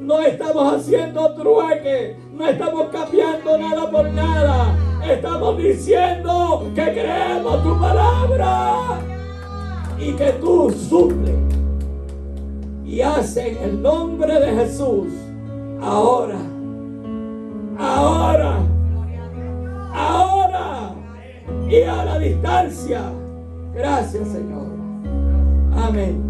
No 0.00 0.20
estamos 0.20 0.72
haciendo 0.72 1.34
trueque, 1.34 2.16
no 2.32 2.48
estamos 2.48 2.86
cambiando 2.90 3.58
nada 3.58 3.90
por 3.90 4.10
nada. 4.10 4.74
Estamos 5.06 5.58
diciendo 5.58 6.66
que 6.74 6.82
creemos 6.82 7.62
tu 7.62 7.78
palabra 7.78 9.00
y 9.98 10.12
que 10.12 10.30
tú 10.40 10.70
suples 10.70 11.60
y 12.90 13.03
haces 13.03 13.57
en 13.57 13.57
el 13.62 13.83
nombre 13.83 14.40
de 14.40 14.53
Jesús 14.53 15.12
ahora, 15.81 16.40
ahora, 17.79 18.59
ahora 19.94 20.94
y 21.68 21.83
a 21.83 22.05
la 22.05 22.18
distancia. 22.18 23.03
Gracias 23.72 24.26
Señor. 24.29 24.66
Amén. 25.72 26.30